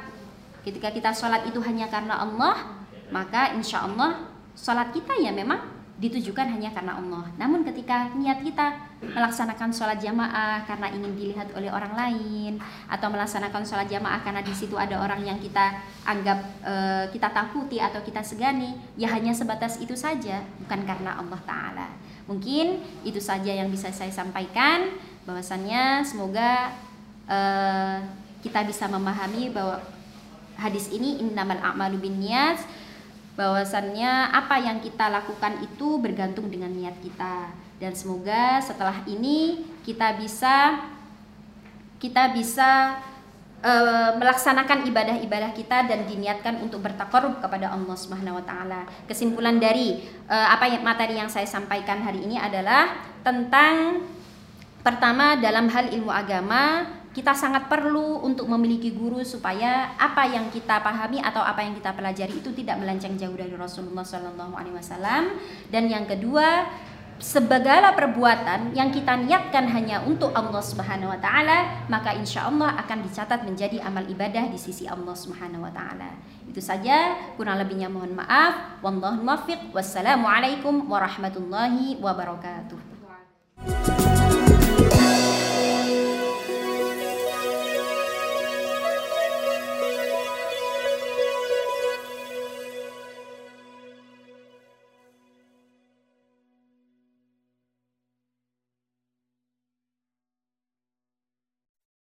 ketika 0.63 0.91
kita 0.91 1.11
sholat 1.15 1.47
itu 1.47 1.63
hanya 1.63 1.87
karena 1.87 2.19
Allah 2.19 2.75
maka 3.07 3.55
insya 3.55 3.87
Allah 3.87 4.27
sholat 4.51 4.91
kita 4.91 5.15
ya 5.15 5.31
memang 5.31 5.77
ditujukan 5.97 6.45
hanya 6.45 6.69
karena 6.69 7.01
Allah. 7.01 7.25
Namun 7.41 7.65
ketika 7.65 8.13
niat 8.13 8.45
kita 8.45 8.77
melaksanakan 9.01 9.73
sholat 9.73 9.97
jamaah 9.97 10.61
karena 10.69 10.93
ingin 10.93 11.17
dilihat 11.17 11.49
oleh 11.57 11.73
orang 11.73 11.93
lain 11.97 12.61
atau 12.85 13.09
melaksanakan 13.09 13.65
sholat 13.65 13.89
jamaah 13.89 14.21
karena 14.21 14.45
di 14.45 14.53
situ 14.53 14.77
ada 14.77 15.01
orang 15.01 15.25
yang 15.25 15.41
kita 15.41 15.73
anggap 16.05 16.37
e, 16.61 16.73
kita 17.17 17.33
takuti 17.33 17.81
atau 17.81 18.05
kita 18.05 18.21
segani, 18.21 18.77
ya 18.93 19.09
hanya 19.09 19.33
sebatas 19.33 19.81
itu 19.81 19.97
saja, 19.97 20.45
bukan 20.61 20.85
karena 20.85 21.17
Allah 21.17 21.41
Taala. 21.49 21.87
Mungkin 22.27 22.83
itu 23.07 23.19
saja 23.23 23.49
yang 23.49 23.71
bisa 23.71 23.89
saya 23.89 24.11
sampaikan. 24.11 24.93
Bahwasannya 25.27 26.03
semoga 26.07 26.71
uh, 27.27 27.99
kita 28.43 28.63
bisa 28.63 28.87
memahami 28.87 29.51
bahwa 29.51 29.83
hadis 30.57 30.89
ini 30.89 31.21
innamal 31.21 31.59
a'malu 31.61 32.01
binniyat 32.01 32.57
bahwasannya 33.37 34.33
apa 34.33 34.57
yang 34.57 34.81
kita 34.81 35.13
lakukan 35.13 35.61
itu 35.61 36.01
bergantung 36.01 36.49
dengan 36.49 36.73
niat 36.73 36.97
kita 37.05 37.53
dan 37.77 37.93
semoga 37.93 38.57
setelah 38.57 39.05
ini 39.05 39.61
kita 39.85 40.17
bisa 40.17 40.81
kita 42.01 42.33
bisa 42.33 42.97
e, 43.61 43.73
melaksanakan 44.17 44.85
ibadah-ibadah 44.89 45.51
kita 45.53 45.87
dan 45.89 46.05
diniatkan 46.05 46.61
untuk 46.61 46.83
bertakarub 46.83 47.41
kepada 47.41 47.73
Allah 47.73 47.95
Subhanahu 47.97 48.41
wa 48.41 48.45
taala. 48.45 48.81
Kesimpulan 49.09 49.57
dari 49.57 50.01
e, 50.25 50.35
apa 50.35 50.69
yang 50.69 50.83
materi 50.85 51.17
yang 51.17 51.29
saya 51.29 51.45
sampaikan 51.45 52.01
hari 52.01 52.25
ini 52.25 52.37
adalah 52.37 53.01
tentang 53.25 54.05
pertama 54.85 55.35
dalam 55.37 55.67
hal 55.67 55.91
ilmu 55.91 56.13
agama 56.13 56.87
kita 57.17 57.33
sangat 57.33 57.65
perlu 57.65 58.21
untuk 58.21 58.45
memiliki 58.45 58.93
guru 58.93 59.25
supaya 59.25 59.97
apa 59.97 60.29
yang 60.29 60.53
kita 60.53 60.77
pahami 60.85 61.17
atau 61.17 61.41
apa 61.41 61.65
yang 61.65 61.73
kita 61.73 61.89
pelajari 61.97 62.29
itu 62.37 62.53
tidak 62.53 62.77
melenceng 62.77 63.17
jauh 63.17 63.33
dari 63.33 63.57
Rasulullah 63.57 64.05
Wasallam 64.05 65.33
dan 65.73 65.89
yang 65.89 66.05
kedua 66.05 66.69
segala 67.17 67.93
perbuatan 67.97 68.73
yang 68.77 68.93
kita 68.93 69.17
niatkan 69.17 69.65
hanya 69.69 70.05
untuk 70.05 70.33
Allah 70.33 70.61
Subhanahu 70.61 71.09
wa 71.09 71.19
taala, 71.19 71.87
maka 71.89 72.13
insya 72.13 72.45
Allah 72.45 72.77
akan 72.85 73.05
dicatat 73.05 73.41
menjadi 73.45 73.81
amal 73.81 74.05
ibadah 74.05 74.49
di 74.49 74.57
sisi 74.59 74.85
Allah 74.85 75.13
Subhanahu 75.17 75.65
wa 75.65 75.71
taala. 75.73 76.13
Itu 76.47 76.61
saja, 76.61 77.17
kurang 77.35 77.57
lebihnya 77.61 77.89
mohon 77.89 78.15
maaf. 78.17 78.81
Wallahu 78.85 79.21
muwaffiq. 79.21 79.73
Wassalamualaikum 79.73 80.85
warahmatullahi 80.89 81.99
wabarakatuh. 81.99 82.79